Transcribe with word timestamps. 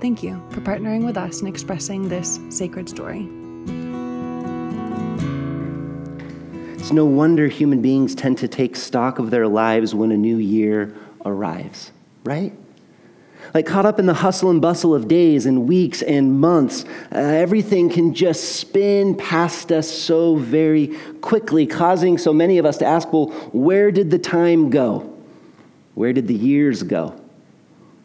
Thank 0.00 0.22
you 0.22 0.42
for 0.48 0.62
partnering 0.62 1.04
with 1.04 1.18
us 1.18 1.42
in 1.42 1.46
expressing 1.46 2.08
this 2.08 2.40
sacred 2.48 2.88
story. 2.88 3.28
It's 6.78 6.90
no 6.90 7.04
wonder 7.04 7.48
human 7.48 7.82
beings 7.82 8.14
tend 8.14 8.38
to 8.38 8.48
take 8.48 8.76
stock 8.76 9.18
of 9.18 9.30
their 9.30 9.46
lives 9.46 9.94
when 9.94 10.10
a 10.10 10.16
new 10.16 10.38
year 10.38 10.96
arrives, 11.26 11.92
right? 12.24 12.54
Like 13.52 13.66
caught 13.66 13.84
up 13.84 13.98
in 13.98 14.06
the 14.06 14.14
hustle 14.14 14.48
and 14.48 14.62
bustle 14.62 14.94
of 14.94 15.06
days 15.06 15.44
and 15.44 15.68
weeks 15.68 16.00
and 16.00 16.40
months, 16.40 16.86
uh, 17.12 17.18
everything 17.18 17.90
can 17.90 18.14
just 18.14 18.56
spin 18.56 19.14
past 19.14 19.70
us 19.70 19.86
so 19.86 20.36
very 20.36 20.96
quickly, 21.20 21.66
causing 21.66 22.16
so 22.16 22.32
many 22.32 22.56
of 22.56 22.64
us 22.64 22.78
to 22.78 22.86
ask, 22.86 23.12
well, 23.12 23.26
where 23.52 23.90
did 23.90 24.10
the 24.10 24.18
time 24.18 24.70
go? 24.70 25.14
Where 25.94 26.14
did 26.14 26.26
the 26.26 26.34
years 26.34 26.82
go? 26.82 27.20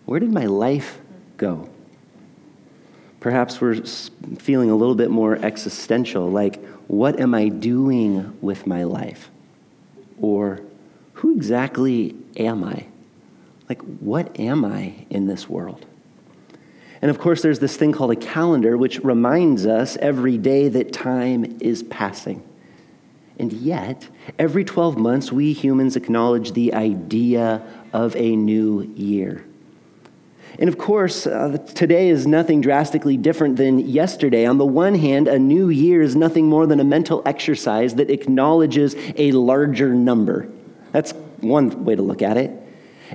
Where 0.03 0.19
did 0.19 0.33
my 0.33 0.47
life 0.47 0.99
go? 1.37 1.69
Perhaps 3.25 3.59
we're 3.59 3.81
feeling 4.37 4.69
a 4.69 4.75
little 4.75 4.93
bit 4.93 5.09
more 5.09 5.35
existential, 5.35 6.29
like, 6.29 6.63
what 6.85 7.19
am 7.19 7.33
I 7.33 7.47
doing 7.47 8.37
with 8.39 8.67
my 8.67 8.83
life? 8.83 9.31
Or, 10.21 10.61
who 11.13 11.35
exactly 11.35 12.15
am 12.37 12.63
I? 12.63 12.85
Like, 13.67 13.81
what 13.81 14.39
am 14.39 14.63
I 14.63 15.07
in 15.09 15.25
this 15.25 15.49
world? 15.49 15.87
And 17.01 17.09
of 17.09 17.17
course, 17.17 17.41
there's 17.41 17.57
this 17.57 17.75
thing 17.75 17.93
called 17.93 18.11
a 18.11 18.15
calendar, 18.15 18.77
which 18.77 18.99
reminds 18.99 19.65
us 19.65 19.97
every 19.97 20.37
day 20.37 20.67
that 20.69 20.93
time 20.93 21.57
is 21.61 21.81
passing. 21.81 22.43
And 23.39 23.51
yet, 23.51 24.07
every 24.37 24.63
12 24.63 24.99
months, 24.99 25.31
we 25.31 25.51
humans 25.51 25.95
acknowledge 25.95 26.51
the 26.51 26.75
idea 26.75 27.63
of 27.91 28.15
a 28.17 28.35
new 28.35 28.83
year. 28.95 29.43
And 30.57 30.69
of 30.69 30.77
course, 30.77 31.27
uh, 31.27 31.57
today 31.75 32.09
is 32.09 32.25
nothing 32.25 32.61
drastically 32.61 33.17
different 33.17 33.57
than 33.57 33.79
yesterday. 33.79 34.45
On 34.45 34.57
the 34.57 34.65
one 34.65 34.95
hand, 34.95 35.27
a 35.27 35.37
new 35.37 35.69
year 35.69 36.01
is 36.01 36.15
nothing 36.15 36.47
more 36.47 36.65
than 36.65 36.79
a 36.79 36.83
mental 36.83 37.21
exercise 37.25 37.95
that 37.95 38.09
acknowledges 38.09 38.95
a 39.17 39.31
larger 39.33 39.93
number. 39.93 40.49
That's 40.91 41.11
one 41.41 41.83
way 41.83 41.95
to 41.95 42.01
look 42.01 42.21
at 42.21 42.37
it. 42.37 42.51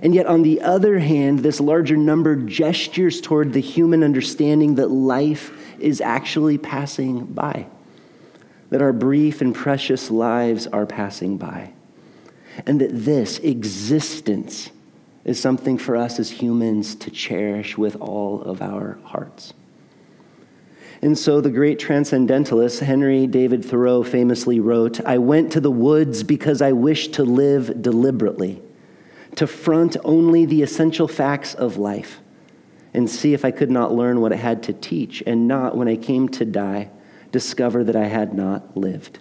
And 0.02 0.14
yet, 0.14 0.26
on 0.26 0.42
the 0.42 0.60
other 0.60 0.98
hand, 0.98 1.40
this 1.40 1.60
larger 1.60 1.96
number 1.96 2.36
gestures 2.36 3.20
toward 3.20 3.52
the 3.52 3.60
human 3.60 4.04
understanding 4.04 4.76
that 4.76 4.88
life 4.88 5.50
is 5.80 6.00
actually 6.00 6.58
passing 6.58 7.24
by, 7.24 7.66
that 8.68 8.82
our 8.82 8.92
brief 8.92 9.40
and 9.40 9.54
precious 9.54 10.10
lives 10.10 10.66
are 10.68 10.86
passing 10.86 11.38
by, 11.38 11.72
and 12.66 12.80
that 12.80 12.90
this 12.92 13.38
existence 13.38 14.70
is 15.24 15.40
something 15.40 15.78
for 15.78 15.96
us 15.96 16.18
as 16.18 16.30
humans 16.30 16.94
to 16.94 17.10
cherish 17.10 17.76
with 17.76 17.96
all 17.96 18.42
of 18.42 18.62
our 18.62 18.98
hearts. 19.04 19.52
And 21.02 21.16
so 21.16 21.40
the 21.40 21.50
great 21.50 21.78
transcendentalist 21.78 22.80
Henry 22.80 23.26
David 23.26 23.64
Thoreau 23.64 24.02
famously 24.02 24.60
wrote 24.60 25.00
I 25.04 25.18
went 25.18 25.52
to 25.52 25.60
the 25.60 25.70
woods 25.70 26.22
because 26.22 26.60
I 26.60 26.72
wished 26.72 27.14
to 27.14 27.24
live 27.24 27.82
deliberately, 27.82 28.62
to 29.36 29.46
front 29.46 29.96
only 30.04 30.44
the 30.44 30.62
essential 30.62 31.08
facts 31.08 31.54
of 31.54 31.78
life, 31.78 32.20
and 32.92 33.08
see 33.08 33.32
if 33.32 33.44
I 33.44 33.50
could 33.50 33.70
not 33.70 33.94
learn 33.94 34.20
what 34.20 34.32
it 34.32 34.38
had 34.38 34.62
to 34.64 34.72
teach, 34.74 35.22
and 35.26 35.48
not, 35.48 35.76
when 35.76 35.88
I 35.88 35.96
came 35.96 36.28
to 36.30 36.44
die, 36.44 36.90
discover 37.32 37.84
that 37.84 37.96
I 37.96 38.06
had 38.06 38.34
not 38.34 38.76
lived. 38.76 39.20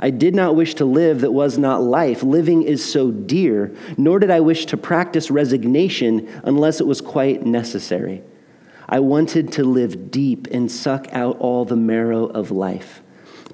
I 0.00 0.10
did 0.10 0.34
not 0.34 0.54
wish 0.54 0.74
to 0.76 0.84
live 0.84 1.22
that 1.22 1.32
was 1.32 1.58
not 1.58 1.82
life. 1.82 2.22
Living 2.22 2.62
is 2.62 2.84
so 2.84 3.10
dear, 3.10 3.74
nor 3.96 4.20
did 4.20 4.30
I 4.30 4.40
wish 4.40 4.66
to 4.66 4.76
practice 4.76 5.30
resignation 5.30 6.28
unless 6.44 6.80
it 6.80 6.86
was 6.86 7.00
quite 7.00 7.44
necessary. 7.44 8.22
I 8.88 9.00
wanted 9.00 9.52
to 9.52 9.64
live 9.64 10.10
deep 10.10 10.46
and 10.52 10.70
suck 10.70 11.08
out 11.12 11.38
all 11.40 11.64
the 11.64 11.76
marrow 11.76 12.26
of 12.26 12.50
life, 12.52 13.02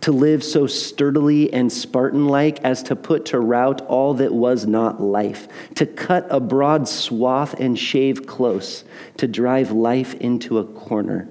to 0.02 0.12
live 0.12 0.44
so 0.44 0.66
sturdily 0.66 1.50
and 1.52 1.72
Spartan 1.72 2.26
like 2.26 2.62
as 2.62 2.82
to 2.84 2.94
put 2.94 3.24
to 3.26 3.40
rout 3.40 3.80
all 3.86 4.12
that 4.14 4.32
was 4.32 4.66
not 4.66 5.00
life, 5.00 5.48
to 5.76 5.86
cut 5.86 6.26
a 6.28 6.40
broad 6.40 6.86
swath 6.86 7.58
and 7.58 7.78
shave 7.78 8.26
close, 8.26 8.84
to 9.16 9.26
drive 9.26 9.70
life 9.72 10.14
into 10.16 10.58
a 10.58 10.64
corner 10.64 11.26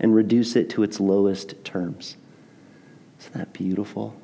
and 0.00 0.14
reduce 0.16 0.56
it 0.56 0.68
to 0.70 0.82
its 0.82 0.98
lowest 0.98 1.64
terms. 1.64 2.16
Isn't 3.20 3.34
that 3.34 3.52
beautiful? 3.52 4.17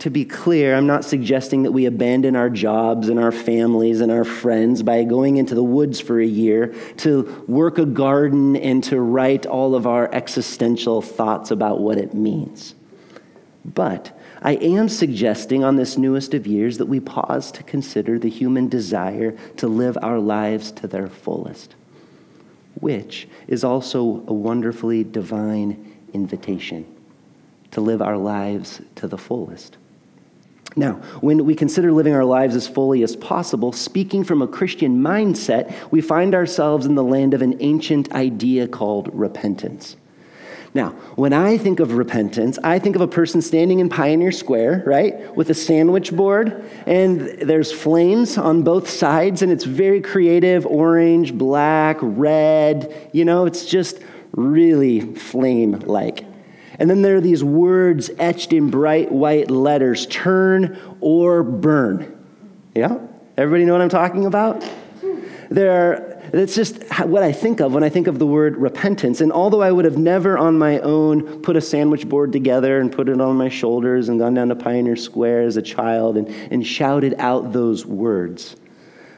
To 0.00 0.10
be 0.10 0.24
clear, 0.24 0.74
I'm 0.74 0.86
not 0.86 1.04
suggesting 1.04 1.64
that 1.64 1.72
we 1.72 1.86
abandon 1.86 2.36
our 2.36 2.50
jobs 2.50 3.08
and 3.08 3.18
our 3.18 3.32
families 3.32 4.00
and 4.00 4.10
our 4.10 4.24
friends 4.24 4.82
by 4.82 5.04
going 5.04 5.36
into 5.36 5.54
the 5.54 5.62
woods 5.62 6.00
for 6.00 6.20
a 6.20 6.26
year 6.26 6.74
to 6.98 7.44
work 7.46 7.78
a 7.78 7.86
garden 7.86 8.56
and 8.56 8.82
to 8.84 9.00
write 9.00 9.46
all 9.46 9.74
of 9.74 9.86
our 9.86 10.12
existential 10.12 11.02
thoughts 11.02 11.50
about 11.50 11.80
what 11.80 11.98
it 11.98 12.14
means. 12.14 12.74
But 13.64 14.18
I 14.40 14.54
am 14.54 14.88
suggesting 14.88 15.62
on 15.62 15.76
this 15.76 15.96
newest 15.96 16.34
of 16.34 16.46
years 16.46 16.78
that 16.78 16.86
we 16.86 16.98
pause 16.98 17.52
to 17.52 17.62
consider 17.62 18.18
the 18.18 18.30
human 18.30 18.68
desire 18.68 19.32
to 19.58 19.68
live 19.68 19.96
our 20.02 20.18
lives 20.18 20.72
to 20.72 20.88
their 20.88 21.06
fullest, 21.06 21.74
which 22.80 23.28
is 23.46 23.62
also 23.62 24.24
a 24.26 24.32
wonderfully 24.32 25.04
divine 25.04 25.96
invitation 26.12 26.86
to 27.70 27.80
live 27.80 28.02
our 28.02 28.16
lives 28.16 28.80
to 28.96 29.06
the 29.06 29.18
fullest. 29.18 29.76
Now, 30.74 30.94
when 31.20 31.44
we 31.44 31.54
consider 31.54 31.92
living 31.92 32.14
our 32.14 32.24
lives 32.24 32.56
as 32.56 32.66
fully 32.66 33.02
as 33.02 33.16
possible, 33.16 33.72
speaking 33.72 34.24
from 34.24 34.40
a 34.42 34.48
Christian 34.48 35.02
mindset, 35.02 35.74
we 35.90 36.00
find 36.00 36.34
ourselves 36.34 36.86
in 36.86 36.94
the 36.94 37.04
land 37.04 37.34
of 37.34 37.42
an 37.42 37.56
ancient 37.60 38.12
idea 38.12 38.66
called 38.66 39.10
repentance. 39.12 39.96
Now, 40.74 40.90
when 41.16 41.34
I 41.34 41.58
think 41.58 41.80
of 41.80 41.92
repentance, 41.92 42.58
I 42.64 42.78
think 42.78 42.96
of 42.96 43.02
a 43.02 43.06
person 43.06 43.42
standing 43.42 43.80
in 43.80 43.90
Pioneer 43.90 44.32
Square, 44.32 44.84
right, 44.86 45.36
with 45.36 45.50
a 45.50 45.54
sandwich 45.54 46.14
board, 46.14 46.64
and 46.86 47.20
there's 47.20 47.70
flames 47.70 48.38
on 48.38 48.62
both 48.62 48.88
sides, 48.88 49.42
and 49.42 49.52
it's 49.52 49.64
very 49.64 50.00
creative 50.00 50.64
orange, 50.64 51.34
black, 51.34 51.98
red. 52.00 53.10
You 53.12 53.26
know, 53.26 53.44
it's 53.44 53.66
just 53.66 53.98
really 54.32 55.00
flame 55.14 55.72
like. 55.80 56.24
And 56.82 56.90
then 56.90 57.00
there 57.00 57.14
are 57.14 57.20
these 57.20 57.44
words 57.44 58.10
etched 58.18 58.52
in 58.52 58.68
bright 58.68 59.12
white 59.12 59.52
letters 59.52 60.04
turn 60.06 60.76
or 61.00 61.44
burn. 61.44 62.18
Yeah? 62.74 62.98
Everybody 63.36 63.64
know 63.64 63.72
what 63.74 63.82
I'm 63.82 63.88
talking 63.88 64.26
about? 64.26 64.68
There, 65.48 66.20
that's 66.32 66.56
just 66.56 66.82
what 67.04 67.22
I 67.22 67.30
think 67.30 67.60
of 67.60 67.72
when 67.72 67.84
I 67.84 67.88
think 67.88 68.08
of 68.08 68.18
the 68.18 68.26
word 68.26 68.56
repentance. 68.56 69.20
And 69.20 69.30
although 69.30 69.62
I 69.62 69.70
would 69.70 69.84
have 69.84 69.96
never 69.96 70.36
on 70.36 70.58
my 70.58 70.80
own 70.80 71.40
put 71.42 71.56
a 71.56 71.60
sandwich 71.60 72.08
board 72.08 72.32
together 72.32 72.80
and 72.80 72.90
put 72.90 73.08
it 73.08 73.20
on 73.20 73.36
my 73.36 73.48
shoulders 73.48 74.08
and 74.08 74.18
gone 74.18 74.34
down 74.34 74.48
to 74.48 74.56
Pioneer 74.56 74.96
Square 74.96 75.42
as 75.42 75.56
a 75.56 75.62
child 75.62 76.16
and, 76.16 76.26
and 76.50 76.66
shouted 76.66 77.14
out 77.18 77.52
those 77.52 77.86
words, 77.86 78.56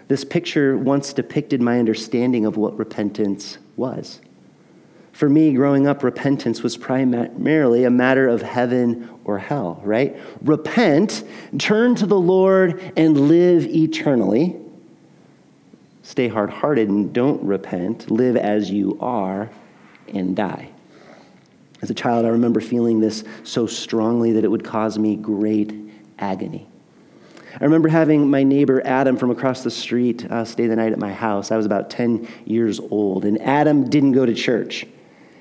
this 0.09 0.23
picture 0.23 0.77
once 0.77 1.15
depicted 1.15 1.63
my 1.63 1.79
understanding 1.79 2.45
of 2.45 2.59
what 2.59 2.77
repentance 2.77 3.57
was. 3.75 4.21
For 5.15 5.29
me, 5.29 5.53
growing 5.53 5.87
up, 5.87 6.03
repentance 6.03 6.65
was 6.65 6.77
primarily 6.77 7.85
a 7.85 7.91
matter 7.91 8.27
of 8.27 8.43
heaven 8.43 9.09
or 9.25 9.39
hell, 9.39 9.81
right? 9.85 10.17
Repent, 10.43 11.23
turn 11.57 11.95
to 11.95 12.07
the 12.07 12.19
Lord, 12.19 12.93
and 12.97 13.29
live 13.29 13.65
eternally. 13.65 14.57
Stay 16.03 16.27
hard 16.27 16.51
hearted 16.51 16.89
and 16.89 17.13
don't 17.13 17.41
repent. 17.45 18.11
Live 18.11 18.37
as 18.37 18.73
you 18.73 18.99
are 19.01 19.51
and 20.09 20.35
die. 20.35 20.71
As 21.81 21.91
a 21.91 21.95
child, 21.95 22.27
I 22.27 22.31
remember 22.31 22.61
feeling 22.61 22.99
this 22.99 23.23
so 23.45 23.69
strongly 23.69 24.33
that 24.33 24.43
it 24.43 24.49
would 24.49 24.65
cause 24.65 24.99
me 24.99 25.15
great 25.15 25.73
agony. 26.19 26.67
I 27.61 27.63
remember 27.63 27.89
having 27.89 28.29
my 28.29 28.43
neighbor 28.43 28.83
Adam 28.85 29.17
from 29.17 29.31
across 29.31 29.63
the 29.63 29.71
street 29.71 30.29
uh, 30.29 30.45
stay 30.45 30.67
the 30.67 30.75
night 30.75 30.93
at 30.93 30.99
my 30.99 31.13
house. 31.13 31.53
I 31.53 31.57
was 31.57 31.67
about 31.67 31.89
10 31.89 32.27
years 32.47 32.81
old, 32.81 33.25
and 33.25 33.41
Adam 33.41 33.89
didn't 33.89 34.11
go 34.11 34.27
to 34.27 34.35
church 34.35 34.89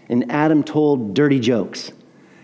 and 0.09 0.31
Adam 0.31 0.63
told 0.63 1.13
dirty 1.13 1.39
jokes. 1.39 1.91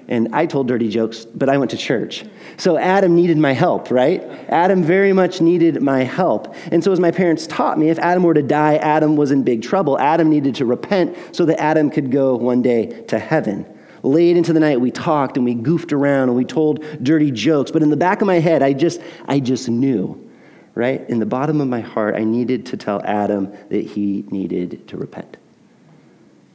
and 0.07 0.27
I 0.33 0.47
told 0.47 0.67
dirty 0.67 0.89
jokes, 0.89 1.23
but 1.23 1.49
I 1.49 1.57
went 1.59 1.69
to 1.71 1.77
church. 1.77 2.25
So 2.57 2.79
Adam 2.79 3.15
needed 3.15 3.37
my 3.37 3.53
help, 3.53 3.91
right? 3.91 4.23
Adam 4.49 4.81
very 4.81 5.13
much 5.13 5.39
needed 5.39 5.83
my 5.83 6.03
help. 6.03 6.55
And 6.71 6.83
so, 6.83 6.91
as 6.91 6.99
my 6.99 7.11
parents 7.11 7.45
taught 7.45 7.77
me, 7.77 7.89
if 7.89 7.99
Adam 7.99 8.23
were 8.23 8.33
to 8.33 8.41
die, 8.41 8.77
Adam 8.77 9.15
was 9.15 9.29
in 9.29 9.43
big 9.43 9.61
trouble. 9.61 9.99
Adam 9.99 10.27
needed 10.27 10.55
to 10.55 10.65
repent 10.65 11.15
so 11.31 11.45
that 11.45 11.61
Adam 11.61 11.91
could 11.91 12.11
go 12.11 12.35
one 12.35 12.63
day 12.63 12.87
to 13.07 13.19
heaven. 13.19 13.65
Late 14.01 14.35
into 14.35 14.51
the 14.51 14.59
night, 14.59 14.81
we 14.81 14.91
talked 14.91 15.37
and 15.37 15.45
we 15.45 15.53
goofed 15.53 15.93
around 15.93 16.29
and 16.29 16.35
we 16.35 16.45
told 16.45 16.83
dirty 17.03 17.31
jokes. 17.31 17.69
But 17.69 17.83
in 17.83 17.89
the 17.89 17.97
back 17.97 18.21
of 18.21 18.27
my 18.27 18.39
head, 18.39 18.63
I 18.63 18.73
just, 18.73 19.01
I 19.27 19.39
just 19.39 19.69
knew, 19.69 20.29
right? 20.73 21.07
In 21.09 21.19
the 21.19 21.25
bottom 21.25 21.61
of 21.61 21.67
my 21.67 21.81
heart, 21.81 22.15
I 22.15 22.23
needed 22.23 22.65
to 22.67 22.77
tell 22.77 23.01
Adam 23.03 23.51
that 23.69 23.85
he 23.85 24.25
needed 24.31 24.87
to 24.87 24.97
repent. 24.97 25.37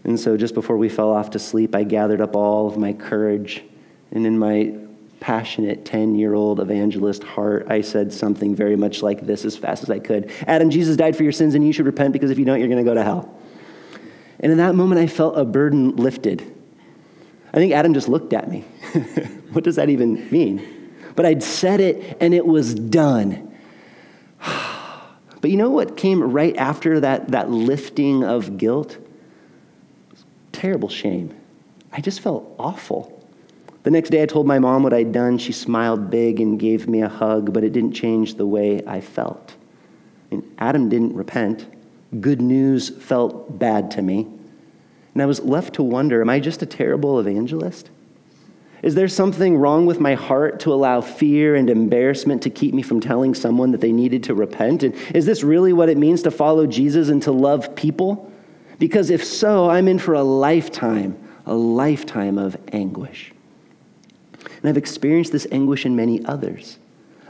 And 0.05 0.21
so, 0.21 0.37
just 0.37 0.55
before 0.55 0.77
we 0.77 0.89
fell 0.89 1.11
off 1.11 1.31
to 1.31 1.39
sleep, 1.39 1.75
I 1.75 1.83
gathered 1.83 2.21
up 2.21 2.37
all 2.37 2.67
of 2.67 2.77
my 2.77 2.93
courage. 2.93 3.65
And 4.11 4.27
in 4.27 4.39
my 4.39 4.77
passionate 5.21 5.87
10 5.87 6.17
year 6.17 6.35
old 6.35 6.61
evangelist 6.61 7.25
heart, 7.25 7.67
I 7.71 7.81
said 7.81 8.13
something 8.13 8.55
very 8.55 8.77
much 8.77 9.03
like 9.03 9.27
this 9.27 9.47
as 9.47 9.57
fast 9.57 9.83
as 9.83 9.91
I 9.91 9.99
could 9.99 10.31
Adam, 10.47 10.69
Jesus 10.69 10.97
died 10.97 11.17
for 11.17 11.23
your 11.23 11.33
sins, 11.33 11.55
and 11.55 11.67
you 11.67 11.73
should 11.73 11.87
repent 11.87 12.13
because 12.13 12.31
if 12.31 12.39
you 12.39 12.45
don't, 12.45 12.59
you're 12.59 12.69
going 12.69 12.85
to 12.85 12.89
go 12.89 12.95
to 12.95 13.03
hell. 13.03 13.35
And 14.41 14.53
in 14.53 14.59
that 14.59 14.75
moment, 14.75 15.01
I 15.01 15.07
felt 15.07 15.39
a 15.39 15.45
burden 15.45 15.97
lifted. 15.97 16.43
I 17.55 17.57
think 17.57 17.73
Adam 17.73 17.95
just 17.95 18.09
looked 18.09 18.35
at 18.35 18.51
me. 18.51 18.61
what 19.53 19.65
does 19.65 19.77
that 19.77 19.89
even 19.89 20.29
mean? 20.31 20.93
But 21.17 21.25
I'd 21.25 21.43
said 21.43 21.81
it, 21.81 22.19
and 22.21 22.35
it 22.35 22.45
was 22.45 22.75
done. 22.75 23.57
but 25.41 25.51
you 25.51 25.57
know 25.57 25.71
what 25.71 25.97
came 25.97 26.23
right 26.23 26.57
after 26.57 27.01
that, 27.01 27.29
that 27.29 27.51
lifting 27.51 28.25
of 28.25 28.59
guilt? 28.59 28.99
Terrible 30.65 30.89
shame. 30.89 31.31
I 31.93 32.01
just 32.01 32.21
felt 32.21 32.55
awful. 32.59 33.23
The 33.83 33.91
next 33.91 34.09
day, 34.09 34.23
I 34.23 34.27
told 34.27 34.47
my 34.47 34.59
mom 34.59 34.83
what 34.83 34.95
I'd 34.95 35.13
done. 35.13 35.37
She 35.37 35.53
smiled 35.53 36.09
big 36.09 36.41
and 36.41 36.59
gave 36.59 36.89
me 36.89 37.03
a 37.03 37.09
hug, 37.09 37.53
but 37.53 37.65
it 37.65 37.75
didn't 37.75 37.93
change 37.93 38.37
the 38.37 38.47
way 38.47 38.81
I 38.87 39.03
felt. 39.03 39.57
And 40.31 40.43
Adam 40.57 40.89
didn't 40.89 41.15
repent. 41.15 41.67
Good 42.19 42.41
news 42.41 42.89
felt 42.89 43.59
bad 43.59 43.91
to 43.91 44.01
me. 44.01 44.27
And 45.13 45.23
I 45.23 45.27
was 45.27 45.41
left 45.41 45.75
to 45.75 45.83
wonder 45.83 46.23
am 46.23 46.31
I 46.31 46.41
just 46.41 46.63
a 46.63 46.67
terrible 46.67 47.21
evangelist? 47.21 47.91
Is 48.83 48.95
there 48.95 49.09
something 49.09 49.59
wrong 49.59 49.85
with 49.85 50.01
my 50.01 50.15
heart 50.15 50.61
to 50.61 50.73
allow 50.73 51.03
fear 51.03 51.57
and 51.57 51.69
embarrassment 51.69 52.41
to 52.41 52.49
keep 52.49 52.73
me 52.73 52.81
from 52.81 53.01
telling 53.01 53.35
someone 53.35 53.71
that 53.73 53.83
they 53.83 53.93
needed 53.93 54.23
to 54.25 54.35
repent? 54.35 54.83
And 54.83 54.95
is 55.15 55.27
this 55.27 55.43
really 55.43 55.75
what 55.75 55.91
it 55.91 55.99
means 55.99 56.23
to 56.23 56.31
follow 56.31 56.67
Jesus 56.67 57.11
and 57.11 57.23
to 57.25 57.33
love 57.33 57.77
people? 57.77 58.31
Because 58.79 59.11
if 59.11 59.25
so, 59.25 59.71
I'm 59.71 59.89
in 59.89 59.99
for 59.99 60.15
a 60.15 60.23
lifetime, 60.23 61.17
a 61.47 61.55
lifetime 61.55 62.39
of 62.39 62.57
anguish. 62.73 63.33
And 64.45 64.69
I've 64.69 64.77
experienced 64.77 65.33
this 65.33 65.47
anguish 65.53 65.87
in 65.87 65.97
many 65.97 66.25
others. 66.25 66.79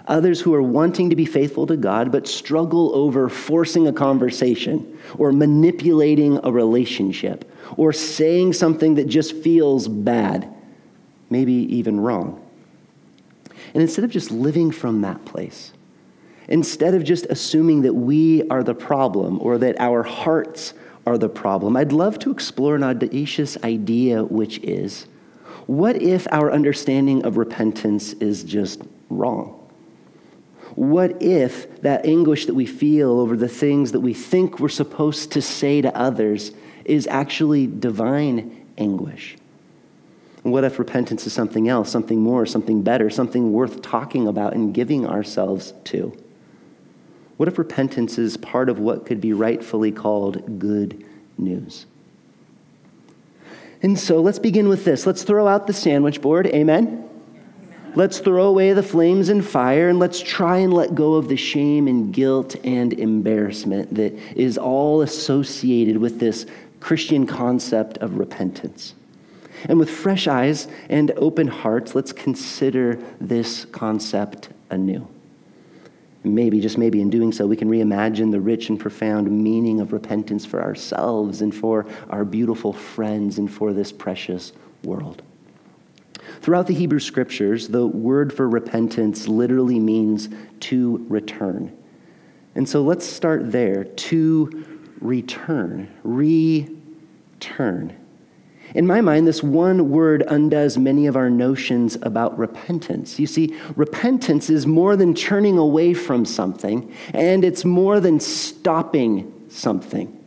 Others 0.06 0.40
who 0.40 0.54
are 0.54 0.62
wanting 0.62 1.10
to 1.10 1.16
be 1.16 1.24
faithful 1.24 1.66
to 1.66 1.76
God, 1.76 2.12
but 2.12 2.28
struggle 2.28 2.94
over 2.94 3.28
forcing 3.28 3.88
a 3.88 3.92
conversation 3.92 4.98
or 5.16 5.32
manipulating 5.32 6.38
a 6.44 6.52
relationship 6.52 7.50
or 7.76 7.92
saying 7.92 8.52
something 8.52 8.96
that 8.96 9.06
just 9.06 9.34
feels 9.34 9.88
bad, 9.88 10.52
maybe 11.30 11.52
even 11.52 11.98
wrong. 11.98 12.40
And 13.72 13.82
instead 13.82 14.04
of 14.04 14.10
just 14.10 14.30
living 14.30 14.70
from 14.70 15.00
that 15.00 15.24
place, 15.24 15.72
instead 16.48 16.94
of 16.94 17.02
just 17.02 17.26
assuming 17.26 17.82
that 17.82 17.94
we 17.94 18.46
are 18.48 18.62
the 18.62 18.74
problem 18.74 19.40
or 19.40 19.58
that 19.58 19.80
our 19.80 20.02
hearts 20.02 20.74
are 21.06 21.18
the 21.18 21.28
problem. 21.28 21.76
I'd 21.76 21.92
love 21.92 22.18
to 22.20 22.30
explore 22.30 22.74
an 22.74 22.82
audacious 22.82 23.56
idea, 23.62 24.24
which 24.24 24.58
is 24.58 25.06
what 25.66 26.00
if 26.00 26.26
our 26.30 26.52
understanding 26.52 27.24
of 27.24 27.36
repentance 27.36 28.12
is 28.14 28.44
just 28.44 28.82
wrong? 29.08 29.60
What 30.74 31.22
if 31.22 31.80
that 31.82 32.04
anguish 32.04 32.46
that 32.46 32.54
we 32.54 32.66
feel 32.66 33.20
over 33.20 33.36
the 33.36 33.48
things 33.48 33.92
that 33.92 34.00
we 34.00 34.12
think 34.12 34.58
we're 34.58 34.68
supposed 34.68 35.32
to 35.32 35.42
say 35.42 35.80
to 35.80 35.96
others 35.96 36.52
is 36.84 37.06
actually 37.06 37.66
divine 37.66 38.66
anguish? 38.76 39.36
What 40.42 40.64
if 40.64 40.78
repentance 40.78 41.26
is 41.26 41.32
something 41.32 41.68
else, 41.68 41.90
something 41.90 42.20
more, 42.20 42.44
something 42.44 42.82
better, 42.82 43.08
something 43.08 43.52
worth 43.52 43.80
talking 43.80 44.26
about 44.26 44.52
and 44.52 44.74
giving 44.74 45.06
ourselves 45.06 45.72
to? 45.84 46.14
What 47.36 47.48
if 47.48 47.58
repentance 47.58 48.18
is 48.18 48.36
part 48.36 48.68
of 48.68 48.78
what 48.78 49.06
could 49.06 49.20
be 49.20 49.32
rightfully 49.32 49.90
called 49.90 50.58
good 50.58 51.04
news? 51.36 51.86
And 53.82 53.98
so 53.98 54.20
let's 54.20 54.38
begin 54.38 54.68
with 54.68 54.84
this. 54.84 55.06
Let's 55.06 55.24
throw 55.24 55.46
out 55.46 55.66
the 55.66 55.72
sandwich 55.72 56.22
board. 56.22 56.46
Amen? 56.46 57.08
Let's 57.96 58.18
throw 58.18 58.46
away 58.46 58.72
the 58.72 58.82
flames 58.82 59.28
and 59.28 59.46
fire 59.46 59.88
and 59.88 59.98
let's 59.98 60.20
try 60.20 60.58
and 60.58 60.74
let 60.74 60.94
go 60.94 61.14
of 61.14 61.28
the 61.28 61.36
shame 61.36 61.86
and 61.86 62.12
guilt 62.12 62.56
and 62.64 62.92
embarrassment 62.92 63.94
that 63.94 64.14
is 64.36 64.58
all 64.58 65.02
associated 65.02 65.98
with 65.98 66.18
this 66.18 66.46
Christian 66.80 67.26
concept 67.26 67.98
of 67.98 68.16
repentance. 68.16 68.94
And 69.68 69.78
with 69.78 69.90
fresh 69.90 70.26
eyes 70.26 70.66
and 70.88 71.12
open 71.12 71.46
hearts, 71.46 71.94
let's 71.94 72.12
consider 72.12 72.98
this 73.20 73.64
concept 73.66 74.48
anew. 74.70 75.06
Maybe, 76.24 76.58
just 76.58 76.78
maybe, 76.78 77.02
in 77.02 77.10
doing 77.10 77.32
so, 77.32 77.46
we 77.46 77.56
can 77.56 77.68
reimagine 77.68 78.30
the 78.30 78.40
rich 78.40 78.70
and 78.70 78.80
profound 78.80 79.30
meaning 79.30 79.80
of 79.80 79.92
repentance 79.92 80.46
for 80.46 80.62
ourselves 80.62 81.42
and 81.42 81.54
for 81.54 81.86
our 82.08 82.24
beautiful 82.24 82.72
friends 82.72 83.36
and 83.38 83.52
for 83.52 83.74
this 83.74 83.92
precious 83.92 84.52
world. 84.84 85.22
Throughout 86.40 86.66
the 86.66 86.74
Hebrew 86.74 86.98
scriptures, 86.98 87.68
the 87.68 87.86
word 87.86 88.32
for 88.32 88.48
repentance 88.48 89.28
literally 89.28 89.78
means 89.78 90.30
to 90.60 91.04
return. 91.08 91.76
And 92.54 92.68
so 92.68 92.82
let's 92.82 93.06
start 93.06 93.52
there 93.52 93.84
to 93.84 94.64
return, 95.00 95.92
return. 96.02 97.94
In 98.74 98.88
my 98.88 99.00
mind, 99.00 99.28
this 99.28 99.40
one 99.40 99.90
word 99.90 100.24
undoes 100.26 100.76
many 100.76 101.06
of 101.06 101.14
our 101.14 101.30
notions 101.30 101.96
about 102.02 102.36
repentance. 102.36 103.20
You 103.20 103.28
see, 103.28 103.56
repentance 103.76 104.50
is 104.50 104.66
more 104.66 104.96
than 104.96 105.14
turning 105.14 105.58
away 105.58 105.94
from 105.94 106.24
something, 106.24 106.92
and 107.14 107.44
it's 107.44 107.64
more 107.64 108.00
than 108.00 108.18
stopping 108.18 109.32
something. 109.48 110.20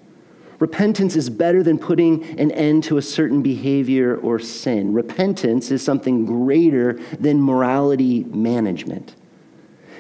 Repentance 0.60 1.18
is 1.18 1.30
better 1.30 1.62
than 1.62 1.78
putting 1.78 2.24
an 2.40 2.52
end 2.52 2.86
to 2.86 2.98
a 2.98 3.02
certain 3.02 3.44
behavior 3.44 4.16
or 4.16 4.40
sin. 4.40 4.94
Repentance 4.94 5.70
is 5.70 5.84
something 5.84 6.26
greater 6.26 6.94
than 7.20 7.42
morality 7.42 8.24
management. 8.24 9.14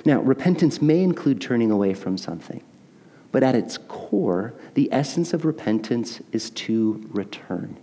Now, 0.05 0.21
repentance 0.21 0.81
may 0.81 1.03
include 1.03 1.41
turning 1.41 1.69
away 1.69 1.93
from 1.93 2.17
something, 2.17 2.63
but 3.33 3.43
at 3.43 3.55
its 3.55 3.77
core, 3.89 4.53
the 4.73 4.87
essence 4.91 5.33
of 5.33 5.43
repentance 5.43 6.21
is 6.31 6.49
to 6.51 7.05
return. 7.11 7.77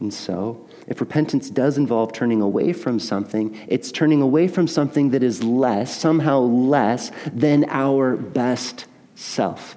And 0.00 0.12
so, 0.12 0.68
if 0.86 1.00
repentance 1.00 1.48
does 1.48 1.78
involve 1.78 2.12
turning 2.12 2.42
away 2.42 2.72
from 2.72 3.00
something, 3.00 3.58
it's 3.66 3.90
turning 3.90 4.20
away 4.20 4.46
from 4.46 4.68
something 4.68 5.10
that 5.10 5.22
is 5.22 5.42
less, 5.42 5.96
somehow 5.96 6.40
less, 6.40 7.10
than 7.32 7.64
our 7.70 8.16
best 8.16 8.86
self. 9.14 9.76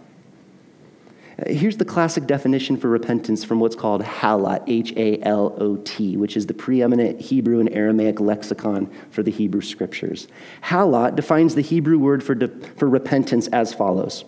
Uh, 1.40 1.54
here's 1.54 1.78
the 1.78 1.86
classic 1.86 2.28
definition 2.28 2.76
for 2.76 2.90
repentance 2.90 3.46
from 3.46 3.62
what's 3.62 3.78
called 3.78 4.04
halot, 4.04 4.62
H 4.68 4.92
A 4.98 5.22
L 5.22 5.56
O 5.58 5.78
T, 5.78 6.18
which 6.18 6.36
is 6.36 6.48
the 6.48 6.54
preeminent 6.54 7.22
Hebrew 7.22 7.62
and 7.62 7.70
Aramaic 7.74 8.20
lexicon 8.20 8.92
for 9.12 9.24
the 9.24 9.32
Hebrew 9.32 9.62
scriptures. 9.62 10.28
Halot 10.64 11.16
defines 11.16 11.56
the 11.56 11.62
Hebrew 11.62 11.98
word 11.98 12.22
for, 12.22 12.36
de- 12.36 12.50
for 12.76 12.90
repentance 12.90 13.48
as 13.48 13.74
follows 13.74 14.26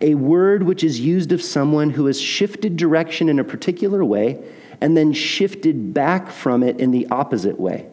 a 0.00 0.14
word 0.14 0.62
which 0.62 0.84
is 0.84 1.00
used 1.00 1.32
of 1.32 1.42
someone 1.42 1.90
who 1.90 2.06
has 2.06 2.20
shifted 2.20 2.76
direction 2.76 3.28
in 3.28 3.38
a 3.38 3.44
particular 3.44 4.04
way 4.04 4.38
and 4.80 4.96
then 4.96 5.12
shifted 5.12 5.92
back 5.92 6.30
from 6.30 6.62
it 6.62 6.80
in 6.80 6.90
the 6.90 7.06
opposite 7.08 7.58
way. 7.58 7.88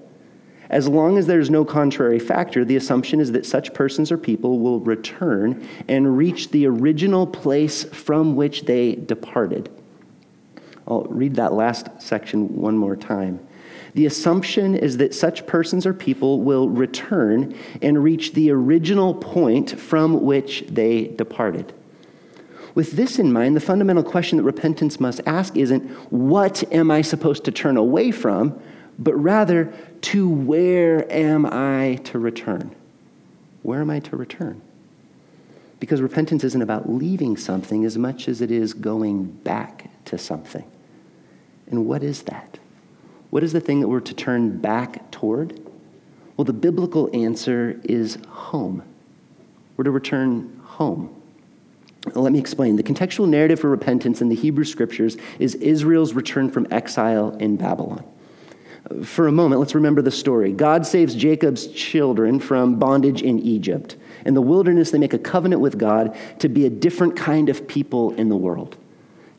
As 0.70 0.88
long 0.88 1.18
as 1.18 1.28
there's 1.28 1.50
no 1.50 1.64
contrary 1.64 2.20
factor, 2.20 2.66
the 2.66 2.76
assumption 2.76 3.20
is 3.20 3.32
that 3.34 3.46
such 3.46 3.74
persons 3.74 4.12
or 4.12 4.18
people 4.18 4.60
will 4.60 4.80
return 4.80 5.68
and 5.88 6.18
reach 6.18 6.52
the 6.52 6.66
original 6.66 7.28
place 7.28 7.84
from 7.84 8.36
which 8.36 8.64
they 8.64 8.96
departed. 8.96 9.70
I'll 10.88 11.04
read 11.04 11.36
that 11.36 11.54
last 11.54 11.90
section 12.00 12.56
one 12.56 12.78
more 12.78 12.96
time. 12.96 13.40
The 13.94 14.08
assumption 14.08 14.76
is 14.76 14.98
that 14.98 15.14
such 15.14 15.48
persons 15.48 15.86
or 15.86 15.94
people 15.94 16.42
will 16.42 16.68
return 16.70 17.56
and 17.82 18.04
reach 18.04 18.34
the 18.34 18.52
original 18.52 19.14
point 19.14 19.80
from 19.80 20.24
which 20.24 20.66
they 20.68 21.08
departed. 21.08 21.74
With 22.76 22.92
this 22.92 23.20
in 23.20 23.32
mind, 23.32 23.56
the 23.56 23.62
fundamental 23.62 24.04
question 24.04 24.38
that 24.38 24.44
repentance 24.44 25.00
must 25.00 25.22
ask 25.26 25.56
isn't, 25.56 25.90
what 26.12 26.62
am 26.74 26.92
I 26.92 27.02
supposed 27.02 27.46
to 27.46 27.52
turn 27.52 27.78
away 27.78 28.12
from, 28.12 28.62
but 29.00 29.14
rather, 29.16 29.74
to 30.02 30.30
where 30.30 31.12
am 31.12 31.46
I 31.46 32.02
to 32.04 32.20
return? 32.20 32.76
Where 33.64 33.82
am 33.82 33.90
I 33.90 34.00
to 34.02 34.18
return? 34.18 34.62
Because 35.80 36.02
repentance 36.02 36.44
isn't 36.44 36.62
about 36.62 36.90
leaving 36.90 37.38
something 37.38 37.86
as 37.86 37.98
much 37.98 38.28
as 38.28 38.42
it 38.42 38.52
is 38.52 38.74
going 38.74 39.26
back 39.26 39.90
to 40.06 40.18
something. 40.18 40.66
And 41.68 41.86
what 41.86 42.04
is 42.04 42.24
that? 42.24 42.60
What 43.30 43.44
is 43.44 43.54
the 43.54 43.60
thing 43.60 43.80
that 43.80 43.88
we're 43.88 44.02
to 44.02 44.14
turn 44.14 44.60
back 44.60 45.10
toward? 45.12 45.60
Well, 46.36 46.46
the 46.46 46.54
biblical 46.54 47.10
answer 47.14 47.80
is 47.84 48.18
home. 48.28 48.84
We're 49.76 49.86
to 49.86 49.92
return 49.92 50.62
home. 50.64 51.22
Let 52.14 52.32
me 52.32 52.40
explain. 52.40 52.76
The 52.76 52.84
contextual 52.84 53.28
narrative 53.28 53.60
for 53.60 53.70
repentance 53.70 54.22
in 54.22 54.30
the 54.30 54.36
Hebrew 54.36 54.64
scriptures 54.64 55.18
is 55.40 55.56
Israel's 55.56 56.14
return 56.14 56.52
from 56.52 56.68
exile 56.72 57.36
in 57.38 57.58
Babylon. 57.58 58.04
For 59.04 59.28
a 59.28 59.32
moment, 59.32 59.60
let's 59.60 59.74
remember 59.74 60.04
the 60.04 60.12
story. 60.12 60.52
God 60.52 60.86
saves 60.86 61.16
Jacob's 61.16 61.68
children 61.68 62.40
from 62.40 62.76
bondage 62.76 63.24
in 63.24 63.40
Egypt. 63.40 63.96
In 64.26 64.36
the 64.36 64.42
wilderness, 64.42 64.92
they 64.92 65.00
make 65.00 65.14
a 65.14 65.20
covenant 65.20 65.62
with 65.62 65.80
God 65.80 66.16
to 66.40 66.50
be 66.50 66.68
a 66.68 66.70
different 66.70 67.16
kind 67.16 67.50
of 67.50 67.68
people 67.68 68.14
in 68.14 68.30
the 68.30 68.36
world, 68.36 68.78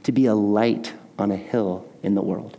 to 0.03 0.11
be 0.11 0.27
a 0.27 0.35
light 0.35 0.93
on 1.19 1.31
a 1.31 1.37
hill 1.37 1.87
in 2.03 2.17
the 2.17 2.23
world, 2.23 2.57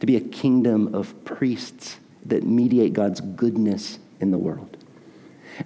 to 0.00 0.06
be 0.06 0.16
a 0.16 0.20
kingdom 0.20 0.94
of 0.94 1.24
priests 1.24 1.96
that 2.26 2.44
mediate 2.44 2.92
God's 2.92 3.20
goodness 3.22 3.98
in 4.20 4.30
the 4.30 4.38
world. 4.38 4.76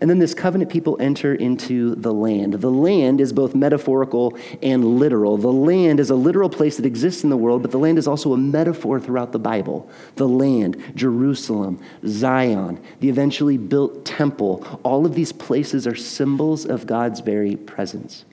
And 0.01 0.11
then 0.11 0.19
this 0.19 0.35
covenant 0.35 0.71
people 0.71 0.97
enter 1.01 1.35
into 1.35 1.95
the 1.95 2.13
land. 2.13 2.55
The 2.55 2.71
land 2.71 3.21
is 3.21 3.33
both 3.33 3.55
metaphorical 3.55 4.37
and 4.63 4.99
literal. 4.99 5.37
The 5.37 5.53
land 5.53 6.01
is 6.01 6.11
a 6.11 6.15
literal 6.15 6.49
place 6.49 6.77
that 6.77 6.87
exists 6.87 7.25
in 7.25 7.31
the 7.31 7.37
world, 7.37 7.63
but 7.63 7.71
the 7.71 7.79
land 7.79 7.99
is 7.99 8.09
also 8.09 8.33
a 8.33 8.37
metaphor 8.37 8.99
throughout 8.99 9.33
the 9.33 9.39
Bible. 9.39 9.89
The 10.17 10.29
land, 10.29 10.83
Jerusalem, 10.95 11.81
Zion, 12.07 12.83
the 13.01 13.09
eventually 13.09 13.57
built 13.57 14.05
temple, 14.05 14.67
all 14.83 15.07
of 15.07 15.15
these 15.15 15.33
places 15.33 15.87
are 15.87 15.95
symbols 15.95 16.67
of 16.67 16.87
God's 16.87 17.21
very 17.21 17.57
presence. 17.57 18.25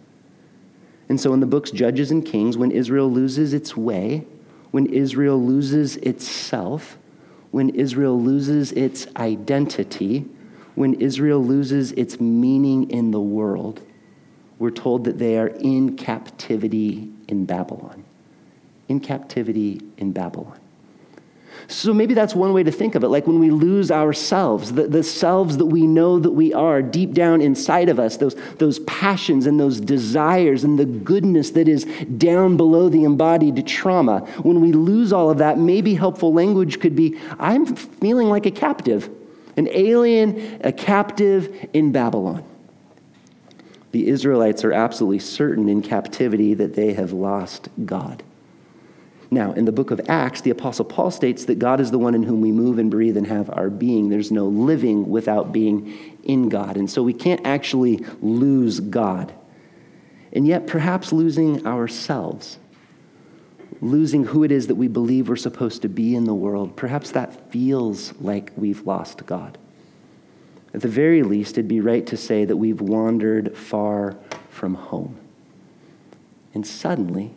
And 1.09 1.19
so 1.19 1.33
in 1.33 1.41
the 1.41 1.45
books 1.45 1.71
Judges 1.71 2.11
and 2.11 2.25
Kings, 2.25 2.57
when 2.57 2.71
Israel 2.71 3.11
loses 3.11 3.53
its 3.53 3.75
way, 3.75 4.25
when 4.71 4.85
Israel 4.87 5.43
loses 5.43 5.97
itself, 5.97 6.97
when 7.51 7.69
Israel 7.69 8.19
loses 8.19 8.71
its 8.71 9.07
identity, 9.17 10.25
when 10.81 10.95
Israel 10.95 11.45
loses 11.45 11.91
its 11.91 12.19
meaning 12.19 12.89
in 12.89 13.11
the 13.11 13.19
world, 13.19 13.83
we're 14.57 14.71
told 14.71 15.03
that 15.03 15.19
they 15.19 15.37
are 15.37 15.49
in 15.49 15.95
captivity 15.95 17.07
in 17.27 17.45
Babylon. 17.45 18.03
In 18.89 18.99
captivity 18.99 19.79
in 19.97 20.11
Babylon. 20.11 20.59
So 21.67 21.93
maybe 21.93 22.15
that's 22.15 22.33
one 22.33 22.51
way 22.51 22.63
to 22.63 22.71
think 22.71 22.95
of 22.95 23.03
it, 23.03 23.09
like 23.09 23.27
when 23.27 23.39
we 23.39 23.51
lose 23.51 23.91
ourselves, 23.91 24.73
the, 24.73 24.87
the 24.87 25.03
selves 25.03 25.57
that 25.57 25.67
we 25.67 25.85
know 25.85 26.17
that 26.17 26.31
we 26.31 26.51
are 26.51 26.81
deep 26.81 27.13
down 27.13 27.41
inside 27.41 27.87
of 27.87 27.99
us, 27.99 28.17
those, 28.17 28.35
those 28.57 28.79
passions 28.79 29.45
and 29.45 29.59
those 29.59 29.79
desires 29.79 30.63
and 30.63 30.79
the 30.79 30.85
goodness 30.85 31.51
that 31.51 31.67
is 31.67 31.85
down 32.17 32.57
below 32.57 32.89
the 32.89 33.03
embodied 33.03 33.67
trauma. 33.67 34.21
When 34.41 34.61
we 34.61 34.71
lose 34.71 35.13
all 35.13 35.29
of 35.29 35.37
that, 35.37 35.59
maybe 35.59 35.93
helpful 35.93 36.33
language 36.33 36.79
could 36.79 36.95
be 36.95 37.19
I'm 37.37 37.67
feeling 37.67 38.29
like 38.29 38.47
a 38.47 38.51
captive 38.51 39.11
an 39.61 39.69
alien, 39.73 40.59
a 40.63 40.71
captive 40.71 41.69
in 41.71 41.91
Babylon. 41.91 42.43
The 43.91 44.07
Israelites 44.07 44.63
are 44.63 44.73
absolutely 44.73 45.19
certain 45.19 45.69
in 45.69 45.83
captivity 45.83 46.55
that 46.55 46.73
they 46.75 46.93
have 46.93 47.13
lost 47.13 47.69
God. 47.85 48.23
Now, 49.29 49.51
in 49.53 49.65
the 49.65 49.71
book 49.71 49.91
of 49.91 50.01
Acts, 50.09 50.41
the 50.41 50.49
Apostle 50.49 50.85
Paul 50.85 51.11
states 51.11 51.45
that 51.45 51.59
God 51.59 51.79
is 51.79 51.91
the 51.91 51.99
one 51.99 52.15
in 52.15 52.23
whom 52.23 52.41
we 52.41 52.51
move 52.51 52.79
and 52.79 52.89
breathe 52.89 53.15
and 53.15 53.27
have 53.27 53.49
our 53.51 53.69
being. 53.69 54.09
There's 54.09 54.31
no 54.31 54.47
living 54.47 55.09
without 55.09 55.51
being 55.51 56.17
in 56.23 56.49
God. 56.49 56.75
And 56.75 56.89
so 56.89 57.03
we 57.03 57.13
can't 57.13 57.45
actually 57.45 58.03
lose 58.21 58.79
God. 58.79 59.31
And 60.33 60.47
yet, 60.47 60.65
perhaps 60.65 61.13
losing 61.13 61.67
ourselves 61.67 62.57
losing 63.81 64.25
who 64.25 64.43
it 64.43 64.51
is 64.51 64.67
that 64.67 64.75
we 64.75 64.87
believe 64.87 65.27
we're 65.27 65.35
supposed 65.35 65.81
to 65.81 65.89
be 65.89 66.15
in 66.15 66.25
the 66.25 66.33
world, 66.33 66.75
perhaps 66.75 67.11
that 67.11 67.51
feels 67.51 68.13
like 68.21 68.51
we've 68.55 68.85
lost 68.85 69.25
God. 69.25 69.57
At 70.73 70.81
the 70.81 70.87
very 70.87 71.23
least, 71.23 71.53
it'd 71.53 71.67
be 71.67 71.81
right 71.81 72.05
to 72.07 72.15
say 72.15 72.45
that 72.45 72.55
we've 72.55 72.79
wandered 72.79 73.57
far 73.57 74.15
from 74.49 74.75
home. 74.75 75.17
And 76.53 76.65
suddenly, 76.65 77.33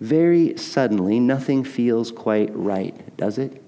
very 0.00 0.56
suddenly, 0.58 1.20
nothing 1.20 1.62
feels 1.62 2.10
quite 2.10 2.50
right, 2.54 3.16
does 3.16 3.38
it? 3.38 3.62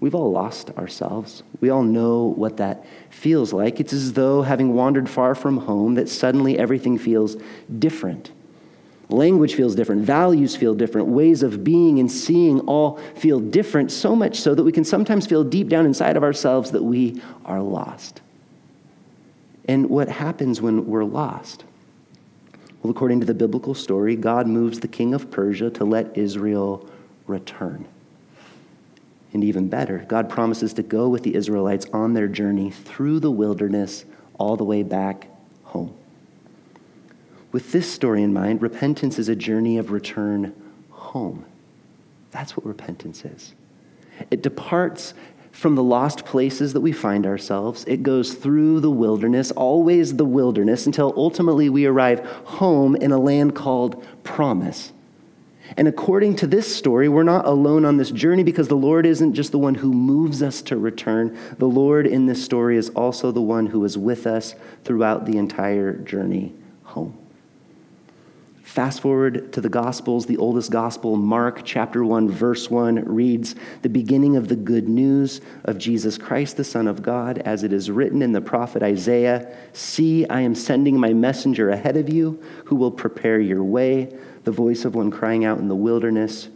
We've 0.00 0.14
all 0.14 0.32
lost 0.32 0.70
ourselves. 0.70 1.42
We 1.60 1.70
all 1.70 1.82
know 1.82 2.24
what 2.24 2.58
that 2.58 2.84
feels 3.08 3.52
like. 3.52 3.80
It's 3.80 3.92
as 3.92 4.12
though, 4.12 4.42
having 4.42 4.74
wandered 4.74 5.08
far 5.08 5.34
from 5.34 5.58
home, 5.58 5.94
that 5.94 6.08
suddenly 6.08 6.58
everything 6.58 6.98
feels 6.98 7.36
different. 7.78 8.30
Language 9.14 9.54
feels 9.54 9.74
different, 9.76 10.02
values 10.02 10.56
feel 10.56 10.74
different, 10.74 11.06
ways 11.08 11.42
of 11.44 11.62
being 11.62 12.00
and 12.00 12.10
seeing 12.10 12.60
all 12.60 12.96
feel 13.14 13.38
different, 13.38 13.92
so 13.92 14.16
much 14.16 14.40
so 14.40 14.54
that 14.54 14.64
we 14.64 14.72
can 14.72 14.84
sometimes 14.84 15.24
feel 15.26 15.44
deep 15.44 15.68
down 15.68 15.86
inside 15.86 16.16
of 16.16 16.24
ourselves 16.24 16.72
that 16.72 16.82
we 16.82 17.22
are 17.44 17.62
lost. 17.62 18.20
And 19.66 19.88
what 19.88 20.08
happens 20.08 20.60
when 20.60 20.86
we're 20.86 21.04
lost? 21.04 21.64
Well, 22.82 22.90
according 22.90 23.20
to 23.20 23.26
the 23.26 23.34
biblical 23.34 23.74
story, 23.74 24.16
God 24.16 24.48
moves 24.48 24.80
the 24.80 24.88
king 24.88 25.14
of 25.14 25.30
Persia 25.30 25.70
to 25.70 25.84
let 25.84 26.18
Israel 26.18 26.88
return. 27.26 27.86
And 29.32 29.44
even 29.44 29.68
better, 29.68 30.04
God 30.08 30.28
promises 30.28 30.74
to 30.74 30.82
go 30.82 31.08
with 31.08 31.22
the 31.22 31.34
Israelites 31.34 31.86
on 31.92 32.14
their 32.14 32.28
journey 32.28 32.70
through 32.70 33.20
the 33.20 33.30
wilderness 33.30 34.04
all 34.38 34.56
the 34.56 34.64
way 34.64 34.82
back 34.82 35.28
home. 35.62 35.94
With 37.54 37.70
this 37.70 37.88
story 37.88 38.24
in 38.24 38.32
mind, 38.32 38.62
repentance 38.62 39.16
is 39.16 39.28
a 39.28 39.36
journey 39.36 39.78
of 39.78 39.92
return 39.92 40.60
home. 40.90 41.44
That's 42.32 42.56
what 42.56 42.66
repentance 42.66 43.24
is. 43.24 43.54
It 44.28 44.42
departs 44.42 45.14
from 45.52 45.76
the 45.76 45.82
lost 45.84 46.24
places 46.24 46.72
that 46.72 46.80
we 46.80 46.90
find 46.90 47.24
ourselves. 47.24 47.84
It 47.86 48.02
goes 48.02 48.34
through 48.34 48.80
the 48.80 48.90
wilderness, 48.90 49.52
always 49.52 50.16
the 50.16 50.24
wilderness, 50.24 50.86
until 50.86 51.14
ultimately 51.16 51.68
we 51.68 51.86
arrive 51.86 52.26
home 52.44 52.96
in 52.96 53.12
a 53.12 53.18
land 53.18 53.54
called 53.54 54.04
promise. 54.24 54.92
And 55.76 55.86
according 55.86 56.34
to 56.38 56.48
this 56.48 56.74
story, 56.74 57.08
we're 57.08 57.22
not 57.22 57.46
alone 57.46 57.84
on 57.84 57.98
this 57.98 58.10
journey 58.10 58.42
because 58.42 58.66
the 58.66 58.74
Lord 58.74 59.06
isn't 59.06 59.34
just 59.34 59.52
the 59.52 59.58
one 59.58 59.76
who 59.76 59.92
moves 59.92 60.42
us 60.42 60.60
to 60.62 60.76
return. 60.76 61.38
The 61.58 61.68
Lord 61.68 62.08
in 62.08 62.26
this 62.26 62.44
story 62.44 62.76
is 62.76 62.88
also 62.90 63.30
the 63.30 63.40
one 63.40 63.66
who 63.66 63.84
is 63.84 63.96
with 63.96 64.26
us 64.26 64.56
throughout 64.82 65.24
the 65.24 65.38
entire 65.38 65.92
journey 65.92 66.52
home. 66.82 67.16
Fast 68.74 69.02
forward 69.02 69.52
to 69.52 69.60
the 69.60 69.68
Gospels, 69.68 70.26
the 70.26 70.36
oldest 70.36 70.72
Gospel, 70.72 71.14
Mark 71.14 71.60
chapter 71.64 72.04
1, 72.04 72.28
verse 72.28 72.68
1 72.68 73.04
reads 73.04 73.54
the 73.82 73.88
beginning 73.88 74.34
of 74.34 74.48
the 74.48 74.56
good 74.56 74.88
news 74.88 75.40
of 75.62 75.78
Jesus 75.78 76.18
Christ, 76.18 76.56
the 76.56 76.64
Son 76.64 76.88
of 76.88 77.00
God, 77.00 77.38
as 77.38 77.62
it 77.62 77.72
is 77.72 77.88
written 77.88 78.20
in 78.20 78.32
the 78.32 78.40
prophet 78.40 78.82
Isaiah 78.82 79.56
See, 79.74 80.26
I 80.26 80.40
am 80.40 80.56
sending 80.56 80.98
my 80.98 81.12
messenger 81.12 81.70
ahead 81.70 81.96
of 81.96 82.12
you 82.12 82.42
who 82.64 82.74
will 82.74 82.90
prepare 82.90 83.38
your 83.38 83.62
way, 83.62 84.12
the 84.42 84.50
voice 84.50 84.84
of 84.84 84.96
one 84.96 85.12
crying 85.12 85.44
out 85.44 85.60
in 85.60 85.68
the 85.68 85.76
wilderness, 85.76 86.48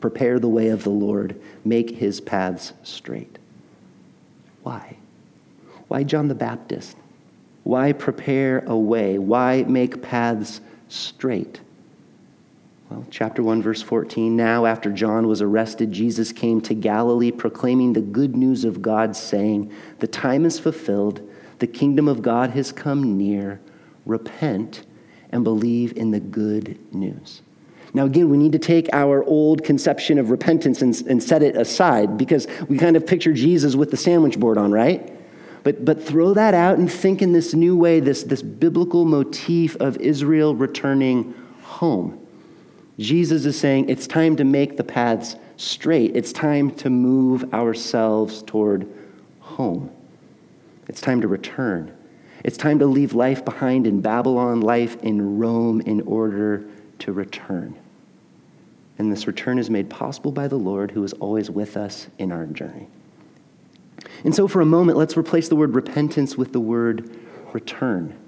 Prepare 0.00 0.40
the 0.40 0.48
way 0.48 0.70
of 0.70 0.82
the 0.82 0.90
Lord, 0.90 1.40
make 1.64 1.90
his 1.90 2.20
paths 2.20 2.72
straight. 2.82 3.38
Why? 4.64 4.96
Why 5.86 6.02
John 6.02 6.26
the 6.26 6.34
Baptist? 6.34 6.96
Why 7.62 7.92
prepare 7.92 8.64
a 8.66 8.76
way? 8.76 9.18
Why 9.18 9.62
make 9.68 10.02
paths 10.02 10.60
straight? 10.90 11.60
Well, 12.90 13.06
chapter 13.10 13.42
1, 13.42 13.62
verse 13.62 13.82
14. 13.82 14.34
Now, 14.34 14.66
after 14.66 14.90
John 14.90 15.28
was 15.28 15.40
arrested, 15.40 15.92
Jesus 15.92 16.32
came 16.32 16.60
to 16.62 16.74
Galilee 16.74 17.30
proclaiming 17.30 17.92
the 17.92 18.00
good 18.00 18.36
news 18.36 18.64
of 18.64 18.82
God, 18.82 19.14
saying, 19.14 19.72
The 20.00 20.08
time 20.08 20.44
is 20.44 20.58
fulfilled, 20.58 21.20
the 21.60 21.68
kingdom 21.68 22.08
of 22.08 22.20
God 22.20 22.50
has 22.50 22.72
come 22.72 23.16
near. 23.16 23.60
Repent 24.06 24.84
and 25.30 25.44
believe 25.44 25.96
in 25.96 26.10
the 26.10 26.18
good 26.18 26.78
news. 26.92 27.42
Now, 27.94 28.06
again, 28.06 28.28
we 28.28 28.36
need 28.36 28.52
to 28.52 28.58
take 28.58 28.88
our 28.92 29.22
old 29.24 29.62
conception 29.64 30.18
of 30.18 30.30
repentance 30.30 30.82
and, 30.82 31.00
and 31.08 31.22
set 31.22 31.42
it 31.42 31.56
aside 31.56 32.16
because 32.16 32.46
we 32.68 32.78
kind 32.78 32.96
of 32.96 33.06
picture 33.06 33.32
Jesus 33.32 33.74
with 33.76 33.90
the 33.90 33.96
sandwich 33.96 34.38
board 34.38 34.58
on, 34.58 34.72
right? 34.72 35.19
But, 35.62 35.84
but 35.84 36.02
throw 36.02 36.34
that 36.34 36.54
out 36.54 36.78
and 36.78 36.90
think 36.90 37.20
in 37.22 37.32
this 37.32 37.54
new 37.54 37.76
way, 37.76 38.00
this, 38.00 38.22
this 38.22 38.42
biblical 38.42 39.04
motif 39.04 39.76
of 39.76 39.96
Israel 39.98 40.54
returning 40.54 41.34
home. 41.62 42.26
Jesus 42.98 43.44
is 43.44 43.58
saying 43.58 43.88
it's 43.88 44.06
time 44.06 44.36
to 44.36 44.44
make 44.44 44.76
the 44.76 44.84
paths 44.84 45.36
straight. 45.56 46.16
It's 46.16 46.32
time 46.32 46.70
to 46.76 46.90
move 46.90 47.52
ourselves 47.54 48.42
toward 48.42 48.86
home. 49.40 49.90
It's 50.88 51.00
time 51.00 51.20
to 51.20 51.28
return. 51.28 51.96
It's 52.44 52.56
time 52.56 52.78
to 52.78 52.86
leave 52.86 53.12
life 53.12 53.44
behind 53.44 53.86
in 53.86 54.00
Babylon, 54.00 54.60
life 54.60 54.96
in 55.02 55.38
Rome, 55.38 55.80
in 55.82 56.00
order 56.02 56.64
to 57.00 57.12
return. 57.12 57.78
And 58.98 59.10
this 59.10 59.26
return 59.26 59.58
is 59.58 59.70
made 59.70 59.88
possible 59.88 60.32
by 60.32 60.48
the 60.48 60.58
Lord 60.58 60.90
who 60.90 61.04
is 61.04 61.12
always 61.14 61.50
with 61.50 61.76
us 61.76 62.06
in 62.18 62.32
our 62.32 62.46
journey. 62.46 62.88
And 64.24 64.34
so, 64.34 64.48
for 64.48 64.60
a 64.60 64.66
moment, 64.66 64.98
let's 64.98 65.16
replace 65.16 65.48
the 65.48 65.56
word 65.56 65.74
repentance 65.74 66.36
with 66.36 66.52
the 66.52 66.60
word 66.60 67.16
return. 67.52 68.18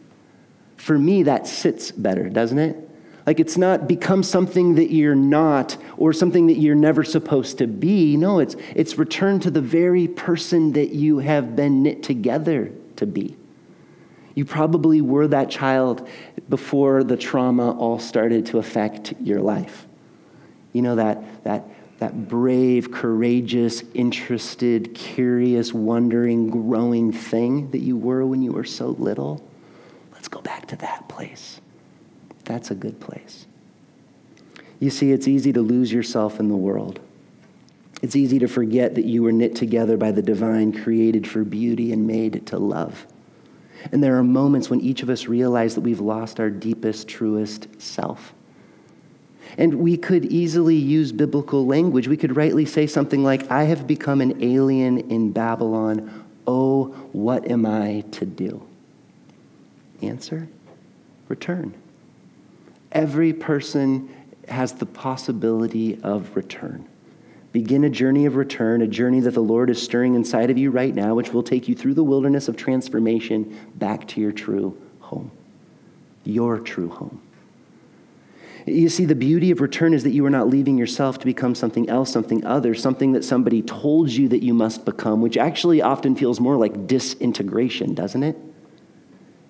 For 0.76 0.98
me, 0.98 1.22
that 1.24 1.46
sits 1.46 1.90
better, 1.92 2.28
doesn't 2.28 2.58
it? 2.58 2.88
Like 3.26 3.38
it's 3.38 3.56
not 3.56 3.86
become 3.86 4.22
something 4.22 4.74
that 4.76 4.90
you're 4.90 5.14
not 5.14 5.76
or 5.96 6.12
something 6.12 6.48
that 6.48 6.58
you're 6.58 6.74
never 6.74 7.04
supposed 7.04 7.58
to 7.58 7.66
be. 7.66 8.16
No, 8.16 8.40
it's, 8.40 8.56
it's 8.74 8.98
return 8.98 9.38
to 9.40 9.50
the 9.50 9.60
very 9.60 10.08
person 10.08 10.72
that 10.72 10.90
you 10.90 11.18
have 11.18 11.54
been 11.54 11.82
knit 11.82 12.02
together 12.02 12.72
to 12.96 13.06
be. 13.06 13.36
You 14.34 14.44
probably 14.44 15.00
were 15.00 15.28
that 15.28 15.50
child 15.50 16.08
before 16.48 17.04
the 17.04 17.16
trauma 17.16 17.76
all 17.76 17.98
started 17.98 18.46
to 18.46 18.58
affect 18.58 19.14
your 19.20 19.40
life. 19.40 19.86
You 20.72 20.82
know, 20.82 20.96
that, 20.96 21.44
that, 21.44 21.68
that 22.02 22.26
brave, 22.26 22.90
courageous, 22.90 23.84
interested, 23.94 24.92
curious, 24.92 25.72
wondering, 25.72 26.50
growing 26.50 27.12
thing 27.12 27.70
that 27.70 27.78
you 27.78 27.96
were 27.96 28.26
when 28.26 28.42
you 28.42 28.50
were 28.50 28.64
so 28.64 28.88
little? 28.88 29.40
Let's 30.12 30.26
go 30.26 30.40
back 30.40 30.66
to 30.66 30.76
that 30.78 31.08
place. 31.08 31.60
That's 32.44 32.72
a 32.72 32.74
good 32.74 32.98
place. 32.98 33.46
You 34.80 34.90
see, 34.90 35.12
it's 35.12 35.28
easy 35.28 35.52
to 35.52 35.62
lose 35.62 35.92
yourself 35.92 36.40
in 36.40 36.48
the 36.48 36.56
world. 36.56 36.98
It's 38.02 38.16
easy 38.16 38.40
to 38.40 38.48
forget 38.48 38.96
that 38.96 39.04
you 39.04 39.22
were 39.22 39.30
knit 39.30 39.54
together 39.54 39.96
by 39.96 40.10
the 40.10 40.22
divine, 40.22 40.72
created 40.72 41.24
for 41.28 41.44
beauty 41.44 41.92
and 41.92 42.04
made 42.04 42.44
to 42.48 42.58
love. 42.58 43.06
And 43.92 44.02
there 44.02 44.18
are 44.18 44.24
moments 44.24 44.68
when 44.68 44.80
each 44.80 45.04
of 45.04 45.08
us 45.08 45.28
realize 45.28 45.76
that 45.76 45.82
we've 45.82 46.00
lost 46.00 46.40
our 46.40 46.50
deepest, 46.50 47.06
truest 47.06 47.68
self. 47.80 48.34
And 49.58 49.74
we 49.74 49.96
could 49.96 50.24
easily 50.26 50.76
use 50.76 51.12
biblical 51.12 51.66
language. 51.66 52.08
We 52.08 52.16
could 52.16 52.36
rightly 52.36 52.64
say 52.64 52.86
something 52.86 53.22
like, 53.22 53.50
I 53.50 53.64
have 53.64 53.86
become 53.86 54.20
an 54.20 54.42
alien 54.42 55.10
in 55.10 55.32
Babylon. 55.32 56.26
Oh, 56.46 56.86
what 57.12 57.50
am 57.50 57.66
I 57.66 58.04
to 58.12 58.24
do? 58.24 58.66
Answer 60.00 60.48
return. 61.28 61.74
Every 62.90 63.32
person 63.32 64.14
has 64.48 64.74
the 64.74 64.86
possibility 64.86 65.98
of 66.02 66.36
return. 66.36 66.86
Begin 67.52 67.84
a 67.84 67.90
journey 67.90 68.26
of 68.26 68.36
return, 68.36 68.82
a 68.82 68.86
journey 68.86 69.20
that 69.20 69.34
the 69.34 69.40
Lord 69.40 69.70
is 69.70 69.80
stirring 69.80 70.14
inside 70.14 70.50
of 70.50 70.58
you 70.58 70.70
right 70.70 70.94
now, 70.94 71.14
which 71.14 71.32
will 71.32 71.42
take 71.42 71.68
you 71.68 71.74
through 71.74 71.94
the 71.94 72.04
wilderness 72.04 72.48
of 72.48 72.56
transformation 72.56 73.58
back 73.76 74.08
to 74.08 74.20
your 74.20 74.32
true 74.32 74.76
home, 75.00 75.30
your 76.24 76.58
true 76.58 76.88
home. 76.88 77.20
You 78.66 78.88
see, 78.88 79.04
the 79.04 79.14
beauty 79.14 79.50
of 79.50 79.60
return 79.60 79.92
is 79.92 80.04
that 80.04 80.10
you 80.10 80.24
are 80.24 80.30
not 80.30 80.48
leaving 80.48 80.78
yourself 80.78 81.18
to 81.18 81.26
become 81.26 81.54
something 81.54 81.88
else, 81.88 82.12
something 82.12 82.44
other, 82.46 82.74
something 82.74 83.12
that 83.12 83.24
somebody 83.24 83.62
told 83.62 84.10
you 84.10 84.28
that 84.28 84.42
you 84.42 84.54
must 84.54 84.84
become, 84.84 85.20
which 85.20 85.36
actually 85.36 85.82
often 85.82 86.14
feels 86.14 86.38
more 86.38 86.56
like 86.56 86.86
disintegration, 86.86 87.94
doesn't 87.94 88.22
it? 88.22 88.36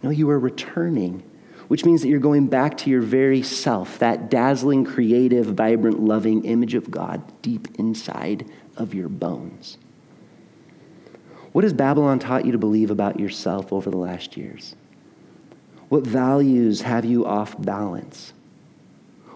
No, 0.02 0.10
you 0.10 0.28
are 0.30 0.38
returning 0.38 1.22
which 1.72 1.86
means 1.86 2.02
that 2.02 2.08
you're 2.08 2.20
going 2.20 2.48
back 2.48 2.76
to 2.76 2.90
your 2.90 3.00
very 3.00 3.42
self, 3.42 3.98
that 3.98 4.30
dazzling, 4.30 4.84
creative, 4.84 5.46
vibrant, 5.46 5.98
loving 5.98 6.44
image 6.44 6.74
of 6.74 6.90
God 6.90 7.22
deep 7.40 7.66
inside 7.78 8.46
of 8.76 8.92
your 8.92 9.08
bones. 9.08 9.78
What 11.52 11.64
has 11.64 11.72
Babylon 11.72 12.18
taught 12.18 12.44
you 12.44 12.52
to 12.52 12.58
believe 12.58 12.90
about 12.90 13.18
yourself 13.18 13.72
over 13.72 13.90
the 13.90 13.96
last 13.96 14.36
years? 14.36 14.76
What 15.88 16.06
values 16.06 16.82
have 16.82 17.06
you 17.06 17.24
off 17.24 17.58
balance? 17.58 18.34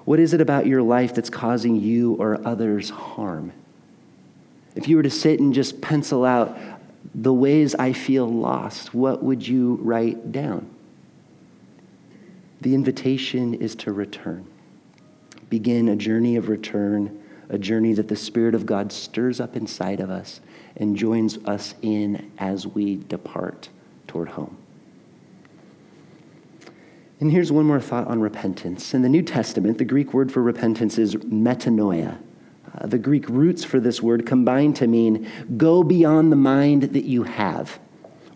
What 0.07 0.21
is 0.21 0.33
it 0.33 0.41
about 0.41 0.67
your 0.67 0.83
life 0.83 1.15
that's 1.15 1.31
causing 1.31 1.77
you 1.77 2.15
or 2.15 2.41
others 2.47 2.91
harm? 2.91 3.53
If 4.77 4.87
you 4.87 4.97
were 4.97 5.03
to 5.03 5.11
sit 5.11 5.41
and 5.41 5.53
just 5.53 5.81
pencil 5.81 6.25
out 6.25 6.57
the 7.13 7.33
ways 7.33 7.75
I 7.75 7.93
feel 7.93 8.27
lost, 8.27 8.95
what 8.95 9.23
would 9.25 9.47
you 9.47 9.75
write 9.83 10.31
down? 10.31 10.71
The 12.61 12.73
invitation 12.73 13.55
is 13.55 13.75
to 13.77 13.93
return. 13.93 14.47
Begin 15.51 15.89
a 15.89 15.97
journey 15.97 16.37
of 16.37 16.49
return, 16.49 17.21
a 17.49 17.59
journey 17.59 17.93
that 17.95 18.07
the 18.07 18.17
Spirit 18.17 18.55
of 18.55 18.65
God 18.65 18.93
stirs 18.93 19.41
up 19.41 19.57
inside 19.57 19.99
of 19.99 20.09
us 20.09 20.41
and 20.77 20.97
joins 20.97 21.37
us 21.47 21.75
in 21.83 22.31
as 22.39 22.65
we 22.65 22.97
depart 22.97 23.71
toward 24.07 24.29
home. 24.29 24.57
And 27.19 27.33
here's 27.33 27.51
one 27.51 27.65
more 27.65 27.81
thought 27.81 28.09
on 28.09 28.21
repentance. 28.21 28.93
In 28.93 29.03
the 29.03 29.09
New 29.09 29.23
Testament, 29.23 29.79
the 29.79 29.85
Greek 29.85 30.13
word 30.13 30.31
for 30.31 30.43
repentance 30.43 30.99
is 30.99 31.17
metanoia. 31.17 32.19
Uh, 32.77 32.87
the 32.87 32.99
Greek 32.99 33.27
roots 33.29 33.65
for 33.65 33.81
this 33.81 34.03
word 34.03 34.27
combine 34.27 34.75
to 34.75 34.87
mean 34.87 35.31
go 35.57 35.83
beyond 35.83 36.31
the 36.31 36.37
mind 36.37 36.83
that 36.83 37.05
you 37.05 37.23
have, 37.23 37.79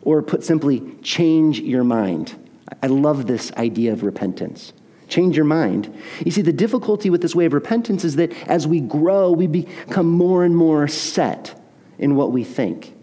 or 0.03 0.23
put 0.23 0.43
simply, 0.43 0.81
change 1.03 1.61
your 1.61 1.85
mind. 1.85 2.35
I 2.83 2.87
love 2.87 3.27
this 3.27 3.53
idea 3.53 3.93
of 3.93 4.03
repentance. 4.03 4.73
Change 5.09 5.37
your 5.37 5.45
mind. 5.45 5.95
You 6.25 6.31
see, 6.31 6.41
the 6.41 6.53
difficulty 6.53 7.11
with 7.11 7.21
this 7.21 7.35
way 7.35 7.45
of 7.45 7.53
repentance 7.53 8.05
is 8.05 8.17
that 8.17 8.33
as 8.49 8.67
we 8.67 8.81
grow, 8.81 9.33
we 9.33 9.47
become 9.47 10.09
more 10.09 10.45
and 10.45 10.57
more 10.57 10.89
set 10.89 11.61
in 11.99 12.15
what 12.15 12.33
we 12.33 12.45
think. 12.45 12.95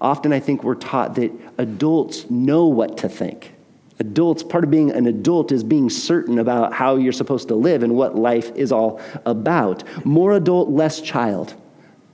Often, 0.00 0.32
I 0.32 0.40
think 0.40 0.62
we're 0.64 0.74
taught 0.74 1.14
that 1.14 1.32
adults 1.56 2.28
know 2.28 2.66
what 2.66 2.98
to 2.98 3.08
think. 3.08 3.54
Adults, 4.00 4.42
part 4.42 4.64
of 4.64 4.70
being 4.70 4.90
an 4.90 5.06
adult 5.06 5.52
is 5.52 5.62
being 5.62 5.90
certain 5.90 6.38
about 6.38 6.72
how 6.72 6.96
you're 6.96 7.12
supposed 7.12 7.48
to 7.48 7.54
live 7.54 7.82
and 7.82 7.94
what 7.94 8.16
life 8.16 8.50
is 8.56 8.72
all 8.72 9.00
about. 9.26 9.84
More 10.04 10.32
adult, 10.32 10.70
less 10.70 11.00
child, 11.00 11.54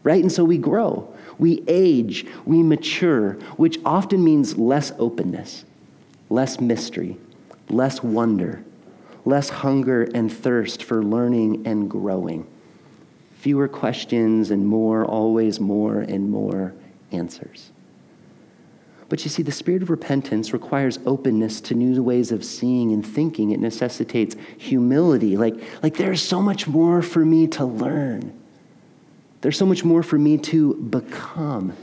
right? 0.02 0.20
And 0.20 0.32
so 0.32 0.44
we 0.44 0.58
grow, 0.58 1.14
we 1.38 1.62
age, 1.68 2.26
we 2.44 2.62
mature, 2.62 3.34
which 3.56 3.78
often 3.84 4.22
means 4.22 4.58
less 4.58 4.92
openness 4.98 5.64
less 6.28 6.60
mystery, 6.60 7.16
less 7.68 8.02
wonder, 8.02 8.62
less 9.24 9.48
hunger 9.48 10.04
and 10.14 10.32
thirst 10.32 10.82
for 10.82 11.02
learning 11.02 11.66
and 11.66 11.90
growing, 11.90 12.46
fewer 13.36 13.68
questions 13.68 14.50
and 14.50 14.66
more, 14.66 15.04
always 15.04 15.60
more 15.60 16.00
and 16.00 16.30
more 16.30 16.74
answers. 17.12 17.70
But 19.08 19.24
you 19.24 19.30
see, 19.30 19.42
the 19.42 19.52
spirit 19.52 19.82
of 19.82 19.90
repentance 19.90 20.52
requires 20.52 20.98
openness 21.06 21.60
to 21.62 21.74
new 21.74 22.02
ways 22.02 22.32
of 22.32 22.44
seeing 22.44 22.92
and 22.92 23.06
thinking. 23.06 23.52
It 23.52 23.60
necessitates 23.60 24.34
humility. 24.58 25.36
Like, 25.36 25.54
like 25.82 25.96
there's 25.96 26.22
so 26.22 26.42
much 26.42 26.66
more 26.66 27.02
for 27.02 27.24
me 27.24 27.46
to 27.48 27.64
learn. 27.64 28.36
There's 29.42 29.56
so 29.56 29.66
much 29.66 29.84
more 29.84 30.02
for 30.02 30.18
me 30.18 30.38
to 30.38 30.74
become. 30.74 31.76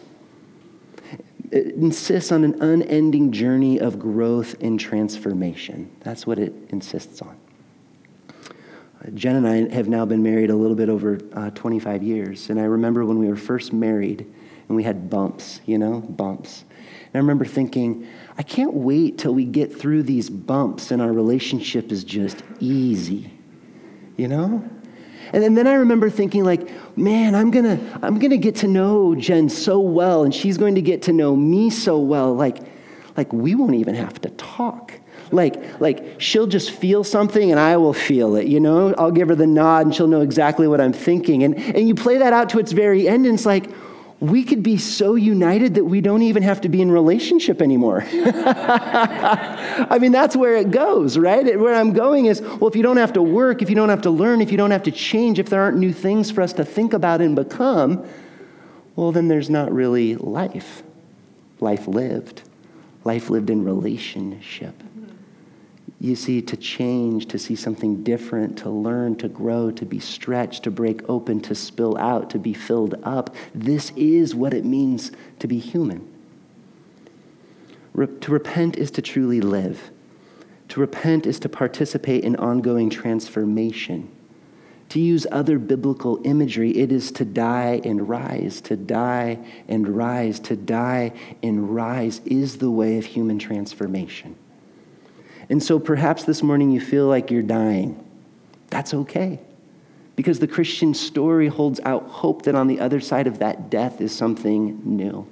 It 1.50 1.68
insists 1.76 2.32
on 2.32 2.44
an 2.44 2.62
unending 2.62 3.32
journey 3.32 3.80
of 3.80 4.00
growth 4.00 4.56
and 4.60 4.78
transformation. 4.78 5.90
That's 6.02 6.28
what 6.28 6.40
it 6.40 6.54
insists 6.70 7.22
on. 7.22 7.38
Uh, 8.40 9.12
Jen 9.14 9.38
and 9.38 9.48
I 9.48 9.74
have 9.74 9.88
now 9.88 10.04
been 10.04 10.24
married 10.24 10.50
a 10.50 10.56
little 10.56 10.76
bit 10.76 10.90
over 10.90 11.20
uh, 11.34 11.52
25 11.52 12.04
years. 12.04 12.50
And 12.50 12.60
I 12.60 12.64
remember 12.64 13.06
when 13.06 13.20
we 13.20 13.28
were 13.28 13.36
first 13.38 13.72
married 13.72 14.26
and 14.68 14.76
we 14.76 14.84
had 14.84 15.10
bumps, 15.10 15.62
you 15.66 15.78
know, 15.78 16.02
bumps. 16.02 16.66
And 17.06 17.16
I 17.16 17.18
remember 17.20 17.46
thinking, 17.46 18.08
I 18.38 18.44
can't 18.44 18.74
wait 18.74 19.18
till 19.18 19.34
we 19.34 19.46
get 19.46 19.76
through 19.78 20.04
these 20.04 20.30
bumps 20.30 20.92
and 20.92 21.02
our 21.02 21.12
relationship 21.12 21.92
is 21.92 22.04
just 22.04 22.44
easy, 22.60 23.32
you 24.18 24.28
know? 24.28 24.68
And 25.32 25.58
then 25.58 25.68
I 25.68 25.74
remember 25.74 26.10
thinking, 26.10 26.44
like, 26.44 26.70
man, 26.98 27.34
I'm 27.34 27.50
gonna, 27.50 27.80
I'm 28.04 28.20
gonna 28.20 28.38
get 28.38 28.56
to 28.58 28.68
know 28.68 29.16
Jen 29.16 29.50
so 29.50 29.80
well, 29.80 30.24
and 30.24 30.34
she's 30.34 30.58
going 30.58 30.76
to 30.76 30.82
get 30.82 31.04
to 31.04 31.14
know 31.14 31.36
me 31.36 31.70
so 31.70 32.00
well. 32.00 32.36
Like, 32.36 32.60
like 33.18 33.32
we 33.34 33.56
won't 33.56 33.76
even 33.76 33.96
have 33.96 34.20
to 34.22 34.30
talk. 34.32 34.94
Like, 35.32 35.80
like 35.80 36.22
she'll 36.22 36.46
just 36.46 36.70
feel 36.72 37.04
something 37.04 37.50
and 37.50 37.60
I 37.60 37.78
will 37.78 37.94
feel 37.94 38.36
it, 38.36 38.46
you 38.46 38.60
know? 38.60 38.94
I'll 38.98 39.12
give 39.12 39.30
her 39.30 39.36
the 39.36 39.48
nod 39.48 39.88
and 39.88 39.96
she'll 39.96 40.08
know 40.08 40.22
exactly 40.22 40.68
what 40.68 40.80
I'm 40.80 40.94
thinking. 40.94 41.44
And, 41.44 41.56
and 41.58 41.88
you 41.88 41.96
play 41.96 42.18
that 42.18 42.34
out 42.34 42.50
to 42.50 42.60
its 42.60 42.72
very 42.72 43.08
end, 43.08 43.26
and 43.26 43.34
it's 43.34 43.46
like, 43.46 43.70
we 44.24 44.42
could 44.46 44.64
be 44.64 44.78
so 44.78 45.16
united 45.16 45.76
that 45.76 45.84
we 45.84 46.00
don't 46.00 46.22
even 46.22 46.44
have 46.44 46.62
to 46.62 46.70
be 46.70 46.82
in 46.82 46.90
relationship 46.90 47.62
anymore. 47.62 48.06
I 48.14 49.98
mean, 50.00 50.14
that's 50.14 50.34
where 50.34 50.56
it 50.56 50.72
goes, 50.72 51.18
right? 51.18 51.60
Where 51.60 51.76
I'm 51.76 51.92
going 51.92 52.28
is, 52.28 52.40
well, 52.40 52.68
if 52.68 52.76
you 52.78 52.84
don't 52.84 52.96
have 52.96 53.12
to 53.14 53.22
work, 53.22 53.62
if 53.62 53.70
you 53.70 53.76
don't 53.76 53.90
have 53.90 54.04
to 54.04 54.10
learn, 54.10 54.40
if 54.40 54.50
you 54.50 54.58
don't 54.58 54.72
have 54.72 54.84
to 54.84 54.92
change, 54.92 55.40
if 55.40 55.50
there 55.50 55.62
aren't 55.62 55.78
new 55.78 55.92
things 55.92 56.32
for 56.32 56.42
us 56.42 56.54
to 56.54 56.64
think 56.64 56.94
about 56.94 57.20
and 57.20 57.36
become, 57.36 58.08
well, 58.96 59.12
then 59.12 59.28
there's 59.28 59.50
not 59.50 59.74
really 59.74 60.16
life. 60.16 60.84
Life 61.60 61.86
lived. 61.86 62.44
Life 63.04 63.30
lived 63.30 63.50
in 63.50 63.66
relationship 63.66 64.83
you 66.04 66.18
see, 66.18 66.42
to 66.42 66.58
change, 66.58 67.28
to 67.28 67.40
see 67.40 67.56
something 67.56 68.04
different, 68.04 68.58
to 68.58 68.70
learn, 68.70 69.16
to 69.16 69.30
grow, 69.30 69.72
to 69.72 69.86
be 69.86 70.00
stretched, 70.00 70.64
to 70.64 70.70
break 70.70 71.02
open, 71.10 71.40
to 71.40 71.56
spill 71.56 71.98
out, 71.98 72.30
to 72.30 72.38
be 72.38 72.54
filled 72.54 72.96
up. 73.04 73.34
This 73.56 73.94
is 73.96 74.36
what 74.36 74.54
it 74.54 74.66
means 74.66 75.14
to 75.40 75.48
be 75.48 75.60
human. 75.60 76.06
Re- 77.94 78.08
to 78.20 78.32
repent 78.32 78.76
is 78.76 78.92
to 78.92 79.02
truly 79.02 79.40
live. 79.40 79.92
To 80.70 80.82
repent 80.82 81.26
is 81.26 81.40
to 81.40 81.48
participate 81.48 82.26
in 82.26 82.36
ongoing 82.36 82.90
transformation. 82.90 84.12
To 84.90 85.00
use 85.00 85.26
other 85.32 85.58
biblical 85.58 86.20
imagery, 86.26 86.72
it 86.72 86.92
is 86.92 87.14
to 87.14 87.24
die 87.24 87.80
and 87.86 88.10
rise. 88.10 88.60
To 88.62 88.76
die 88.76 89.40
and 89.70 89.88
rise. 89.88 90.42
To 90.42 90.58
die 90.58 91.14
and 91.42 91.74
rise 91.74 92.20
is 92.26 92.58
the 92.58 92.72
way 92.72 92.98
of 92.98 93.06
human 93.06 93.40
transformation. 93.40 94.36
And 95.50 95.62
so 95.62 95.80
perhaps 95.80 96.24
this 96.24 96.42
morning 96.42 96.72
you 96.72 96.82
feel 96.82 97.08
like 97.08 97.32
you're 97.32 97.42
dying. 97.42 98.04
That's 98.70 98.94
okay. 98.94 99.40
Because 100.16 100.40
the 100.40 100.48
Christian 100.48 100.94
story 100.94 101.48
holds 101.48 101.80
out 101.82 102.08
hope 102.08 102.44
that 102.44 102.56
on 102.56 102.68
the 102.68 102.80
other 102.80 103.00
side 103.00 103.28
of 103.28 103.40
that 103.40 103.70
death 103.70 104.00
is 104.00 104.12
something 104.12 104.82
new, 104.84 105.28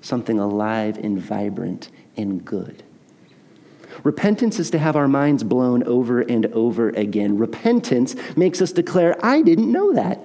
something 0.00 0.38
alive 0.38 0.98
and 0.98 1.20
vibrant 1.20 1.88
and 2.16 2.44
good. 2.44 2.82
Repentance 4.04 4.58
is 4.58 4.70
to 4.70 4.78
have 4.78 4.96
our 4.96 5.08
minds 5.08 5.44
blown 5.44 5.82
over 5.84 6.20
and 6.20 6.46
over 6.46 6.90
again. 6.90 7.36
Repentance 7.38 8.14
makes 8.36 8.62
us 8.62 8.72
declare, 8.72 9.22
I 9.24 9.42
didn't 9.42 9.70
know 9.70 9.92
that. 9.94 10.18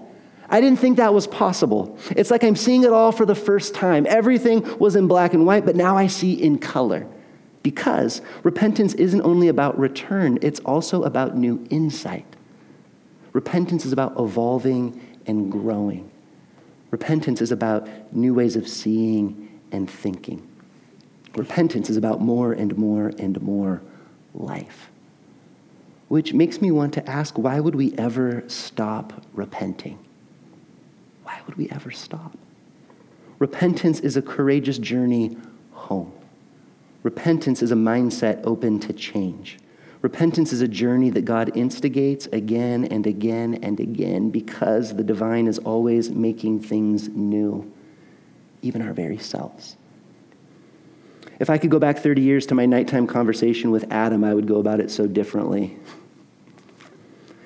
I 0.49 0.61
didn't 0.61 0.79
think 0.79 0.97
that 0.97 1.13
was 1.13 1.27
possible. 1.27 1.97
It's 2.11 2.31
like 2.31 2.43
I'm 2.43 2.55
seeing 2.55 2.83
it 2.83 2.93
all 2.93 3.11
for 3.11 3.25
the 3.25 3.35
first 3.35 3.73
time. 3.75 4.05
Everything 4.07 4.77
was 4.79 4.95
in 4.95 5.07
black 5.07 5.33
and 5.33 5.45
white, 5.45 5.65
but 5.65 5.75
now 5.75 5.97
I 5.97 6.07
see 6.07 6.33
in 6.33 6.57
color. 6.57 7.05
Because 7.67 8.21
repentance 8.43 8.93
isn't 8.93 9.19
only 9.23 9.49
about 9.49 9.77
return, 9.77 10.39
it's 10.41 10.61
also 10.61 11.03
about 11.03 11.35
new 11.35 11.67
insight. 11.69 12.37
Repentance 13.33 13.85
is 13.85 13.91
about 13.91 14.17
evolving 14.17 15.05
and 15.25 15.51
growing. 15.51 16.09
Repentance 16.91 17.41
is 17.41 17.51
about 17.51 17.89
new 18.13 18.33
ways 18.33 18.55
of 18.55 18.69
seeing 18.69 19.59
and 19.73 19.91
thinking. 19.91 20.47
Repentance 21.35 21.89
is 21.89 21.97
about 21.97 22.21
more 22.21 22.53
and 22.53 22.77
more 22.77 23.11
and 23.19 23.41
more 23.41 23.81
life. 24.33 24.89
Which 26.07 26.31
makes 26.31 26.61
me 26.61 26.71
want 26.71 26.93
to 26.93 27.09
ask 27.09 27.37
why 27.37 27.59
would 27.59 27.75
we 27.75 27.93
ever 27.97 28.45
stop 28.47 29.25
repenting? 29.33 29.99
Why 31.23 31.37
would 31.45 31.57
we 31.57 31.69
ever 31.69 31.91
stop? 31.91 32.37
Repentance 33.39 33.99
is 33.99 34.15
a 34.15 34.21
courageous 34.21 34.77
journey 34.77 35.35
home. 35.73 36.13
Repentance 37.07 37.61
is 37.61 37.71
a 37.71 37.75
mindset 37.75 38.41
open 38.43 38.81
to 38.81 38.91
change. 38.91 39.59
Repentance 40.01 40.51
is 40.51 40.59
a 40.59 40.67
journey 40.67 41.09
that 41.11 41.23
God 41.23 41.55
instigates 41.55 42.25
again 42.33 42.83
and 42.83 43.07
again 43.07 43.59
and 43.63 43.79
again 43.79 44.29
because 44.29 44.93
the 44.93 45.05
divine 45.05 45.47
is 45.47 45.57
always 45.57 46.11
making 46.11 46.59
things 46.59 47.07
new, 47.07 47.71
even 48.61 48.81
our 48.81 48.91
very 48.91 49.17
selves. 49.17 49.77
If 51.39 51.49
I 51.49 51.57
could 51.57 51.71
go 51.71 51.79
back 51.79 51.99
30 51.99 52.21
years 52.21 52.45
to 52.47 52.55
my 52.55 52.65
nighttime 52.65 53.07
conversation 53.07 53.71
with 53.71 53.89
Adam, 53.89 54.25
I 54.25 54.33
would 54.33 54.45
go 54.45 54.57
about 54.57 54.81
it 54.81 54.91
so 54.91 55.07
differently. 55.07 55.77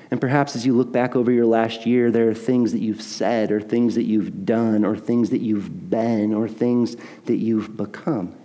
And 0.09 0.19
perhaps 0.19 0.55
as 0.55 0.65
you 0.65 0.75
look 0.75 0.91
back 0.91 1.15
over 1.15 1.31
your 1.31 1.45
last 1.45 1.85
year, 1.85 2.09
there 2.09 2.27
are 2.27 2.33
things 2.33 2.71
that 2.71 2.81
you've 2.81 3.03
said, 3.03 3.51
or 3.51 3.61
things 3.61 3.93
that 3.93 4.05
you've 4.05 4.43
done, 4.43 4.83
or 4.83 4.97
things 4.97 5.29
that 5.29 5.41
you've 5.41 5.91
been, 5.91 6.33
or 6.33 6.47
things 6.47 6.97
that 7.25 7.37
you've 7.37 7.77
become 7.77 8.40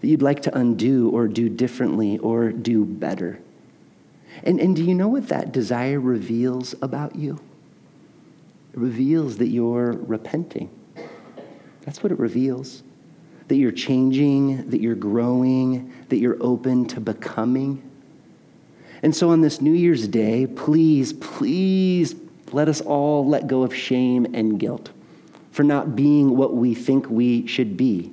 that 0.00 0.06
you'd 0.06 0.22
like 0.22 0.42
to 0.42 0.58
undo, 0.58 1.10
or 1.10 1.28
do 1.28 1.48
differently, 1.48 2.18
or 2.18 2.50
do 2.50 2.84
better. 2.84 3.40
And, 4.42 4.60
and 4.60 4.76
do 4.76 4.84
you 4.84 4.94
know 4.94 5.08
what 5.08 5.28
that 5.28 5.52
desire 5.52 5.98
reveals 5.98 6.74
about 6.82 7.16
you? 7.16 7.40
It 8.72 8.78
reveals 8.78 9.38
that 9.38 9.48
you're 9.48 9.92
repenting. 9.92 10.70
That's 11.82 12.02
what 12.02 12.12
it 12.12 12.18
reveals 12.18 12.82
that 13.48 13.56
you're 13.56 13.72
changing, 13.72 14.68
that 14.70 14.80
you're 14.80 14.94
growing, 14.94 15.92
that 16.08 16.16
you're 16.16 16.36
open 16.40 16.86
to 16.86 17.00
becoming. 17.00 17.82
And 19.02 19.14
so 19.14 19.30
on 19.30 19.40
this 19.40 19.60
New 19.60 19.72
Year's 19.72 20.08
Day, 20.08 20.46
please, 20.46 21.12
please 21.12 22.16
let 22.52 22.68
us 22.68 22.80
all 22.80 23.26
let 23.26 23.46
go 23.46 23.62
of 23.62 23.74
shame 23.74 24.26
and 24.34 24.58
guilt 24.58 24.90
for 25.52 25.62
not 25.62 25.94
being 25.94 26.36
what 26.36 26.54
we 26.54 26.74
think 26.74 27.08
we 27.08 27.46
should 27.46 27.76
be. 27.76 28.12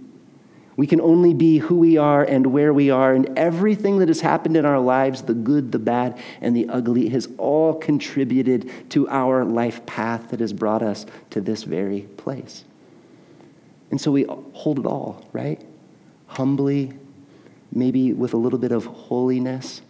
We 0.76 0.88
can 0.88 1.02
only 1.02 1.34
be 1.34 1.60
who 1.60 1.78
we 1.78 1.98
are 1.98 2.24
and 2.24 2.48
where 2.48 2.74
we 2.74 2.90
are, 2.90 3.14
and 3.14 3.38
everything 3.38 4.00
that 4.00 4.08
has 4.08 4.22
happened 4.22 4.58
in 4.58 4.66
our 4.66 4.80
lives 4.80 5.22
the 5.22 5.34
good, 5.34 5.72
the 5.72 5.80
bad, 5.80 6.18
and 6.42 6.56
the 6.56 6.68
ugly 6.70 7.10
has 7.10 7.28
all 7.38 7.76
contributed 7.76 8.72
to 8.90 9.08
our 9.10 9.46
life 9.46 9.86
path 9.86 10.30
that 10.32 10.40
has 10.40 10.52
brought 10.52 10.82
us 10.82 11.06
to 11.30 11.42
this 11.42 11.64
very 11.64 12.02
place. 12.18 12.64
And 13.92 14.02
so 14.02 14.12
we 14.12 14.26
hold 14.54 14.80
it 14.80 14.88
all, 14.88 15.30
right? 15.32 15.64
Humbly, 16.26 16.94
maybe 17.72 18.12
with 18.14 18.34
a 18.34 18.38
little 18.38 18.58
bit 18.58 18.72
of 18.72 18.86
holiness, 18.86 19.84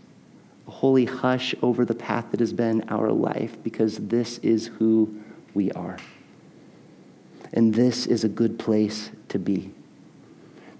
a 0.67 0.71
holy 0.71 1.05
hush 1.05 1.55
over 1.61 1.85
the 1.85 1.95
path 1.95 2.31
that 2.31 2.41
has 2.41 2.51
been 2.51 2.89
our 2.89 3.11
life, 3.11 3.55
because 3.63 3.97
this 3.99 4.39
is 4.39 4.67
who 4.67 5.21
we 5.53 5.71
are. 5.71 5.97
And 7.53 7.73
this 7.73 8.05
is 8.05 8.25
a 8.25 8.29
good 8.29 8.59
place 8.59 9.11
to 9.29 9.39
be. 9.39 9.71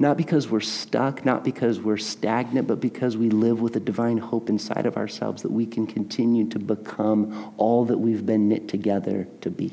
Not 0.04 0.18
because 0.18 0.50
we're 0.50 0.60
stuck, 0.60 1.24
not 1.24 1.46
because 1.46 1.80
we're 1.80 1.96
stagnant, 1.96 2.68
but 2.68 2.82
because 2.82 3.16
we 3.16 3.30
live 3.30 3.62
with 3.62 3.78
a 3.78 3.80
divine 3.80 4.18
hope 4.18 4.50
inside 4.50 4.86
of 4.86 4.98
ourselves 4.98 5.44
that 5.44 5.52
we 5.54 5.66
can 5.66 5.88
continue 5.88 6.46
to 6.50 6.60
become 6.60 7.54
all 7.56 7.86
that 7.86 7.98
we've 7.98 8.26
been 8.26 8.50
knit 8.50 8.68
together 8.68 9.30
to 9.40 9.50
be 9.50 9.72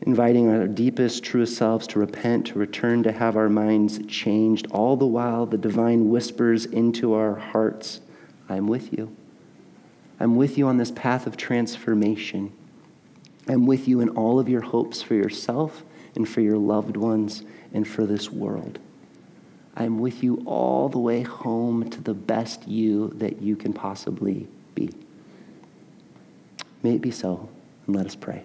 inviting 0.00 0.48
our 0.48 0.66
deepest, 0.66 1.24
truest 1.24 1.58
selves 1.58 1.86
to 1.88 1.98
repent, 1.98 2.46
to 2.46 2.58
return, 2.58 3.02
to 3.02 3.12
have 3.12 3.36
our 3.36 3.50
minds 3.50 4.00
changed. 4.06 4.66
All 4.70 4.96
the 4.96 5.04
while, 5.04 5.44
the 5.44 5.58
divine 5.58 6.08
whispers 6.08 6.64
into 6.64 7.12
our 7.12 7.34
hearts, 7.34 8.00
I'm 8.48 8.66
with 8.66 8.94
you. 8.94 9.14
I'm 10.18 10.36
with 10.36 10.56
you 10.56 10.68
on 10.68 10.78
this 10.78 10.90
path 10.90 11.26
of 11.26 11.36
transformation. 11.36 12.50
I'm 13.46 13.66
with 13.66 13.86
you 13.86 14.00
in 14.00 14.08
all 14.08 14.38
of 14.38 14.48
your 14.48 14.62
hopes 14.62 15.02
for 15.02 15.12
yourself 15.12 15.84
and 16.16 16.28
for 16.28 16.40
your 16.40 16.58
loved 16.58 16.96
ones 16.96 17.42
and 17.72 17.86
for 17.86 18.06
this 18.06 18.30
world. 18.30 18.78
I'm 19.76 19.98
with 19.98 20.22
you 20.22 20.42
all 20.46 20.88
the 20.88 20.98
way 20.98 21.22
home 21.22 21.90
to 21.90 22.00
the 22.00 22.14
best 22.14 22.66
you 22.66 23.08
that 23.16 23.42
you 23.42 23.56
can 23.56 23.72
possibly 23.72 24.48
be. 24.74 24.90
May 26.82 26.94
it 26.94 27.02
be 27.02 27.10
so, 27.10 27.48
and 27.86 27.94
let 27.94 28.06
us 28.06 28.14
pray. 28.14 28.44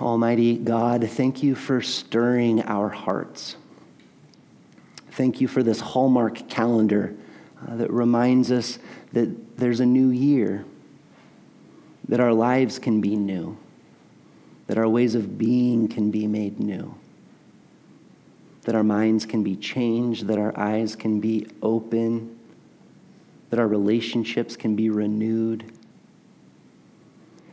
Almighty 0.00 0.56
God, 0.56 1.08
thank 1.08 1.42
you 1.42 1.54
for 1.54 1.80
stirring 1.80 2.62
our 2.62 2.88
hearts. 2.88 3.56
Thank 5.12 5.40
you 5.40 5.48
for 5.48 5.62
this 5.62 5.80
Hallmark 5.80 6.48
calendar 6.48 7.14
uh, 7.66 7.76
that 7.76 7.90
reminds 7.90 8.50
us 8.50 8.78
that 9.12 9.58
there's 9.58 9.80
a 9.80 9.86
new 9.86 10.08
year, 10.08 10.64
that 12.08 12.20
our 12.20 12.32
lives 12.32 12.78
can 12.78 13.00
be 13.00 13.16
new, 13.16 13.56
that 14.66 14.78
our 14.78 14.88
ways 14.88 15.14
of 15.14 15.38
being 15.38 15.88
can 15.88 16.10
be 16.10 16.26
made 16.26 16.58
new, 16.58 16.94
that 18.62 18.74
our 18.74 18.84
minds 18.84 19.26
can 19.26 19.42
be 19.42 19.56
changed, 19.56 20.26
that 20.26 20.38
our 20.38 20.58
eyes 20.58 20.96
can 20.96 21.20
be 21.20 21.46
open, 21.62 22.38
that 23.50 23.58
our 23.58 23.68
relationships 23.68 24.56
can 24.56 24.76
be 24.76 24.90
renewed 24.90 25.72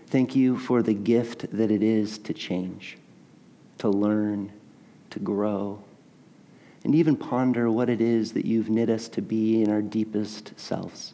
Thank 0.09 0.35
you 0.35 0.57
for 0.57 0.81
the 0.81 0.95
gift 0.95 1.45
that 1.55 1.69
it 1.69 1.83
is 1.83 2.17
to 2.19 2.33
change, 2.33 2.97
to 3.77 3.89
learn, 3.89 4.51
to 5.11 5.19
grow, 5.19 5.83
and 6.83 6.95
even 6.95 7.15
ponder 7.15 7.69
what 7.69 7.89
it 7.89 8.01
is 8.01 8.33
that 8.33 8.43
you've 8.43 8.71
knit 8.71 8.89
us 8.89 9.07
to 9.09 9.21
be 9.21 9.61
in 9.61 9.69
our 9.69 9.83
deepest 9.83 10.59
selves. 10.59 11.13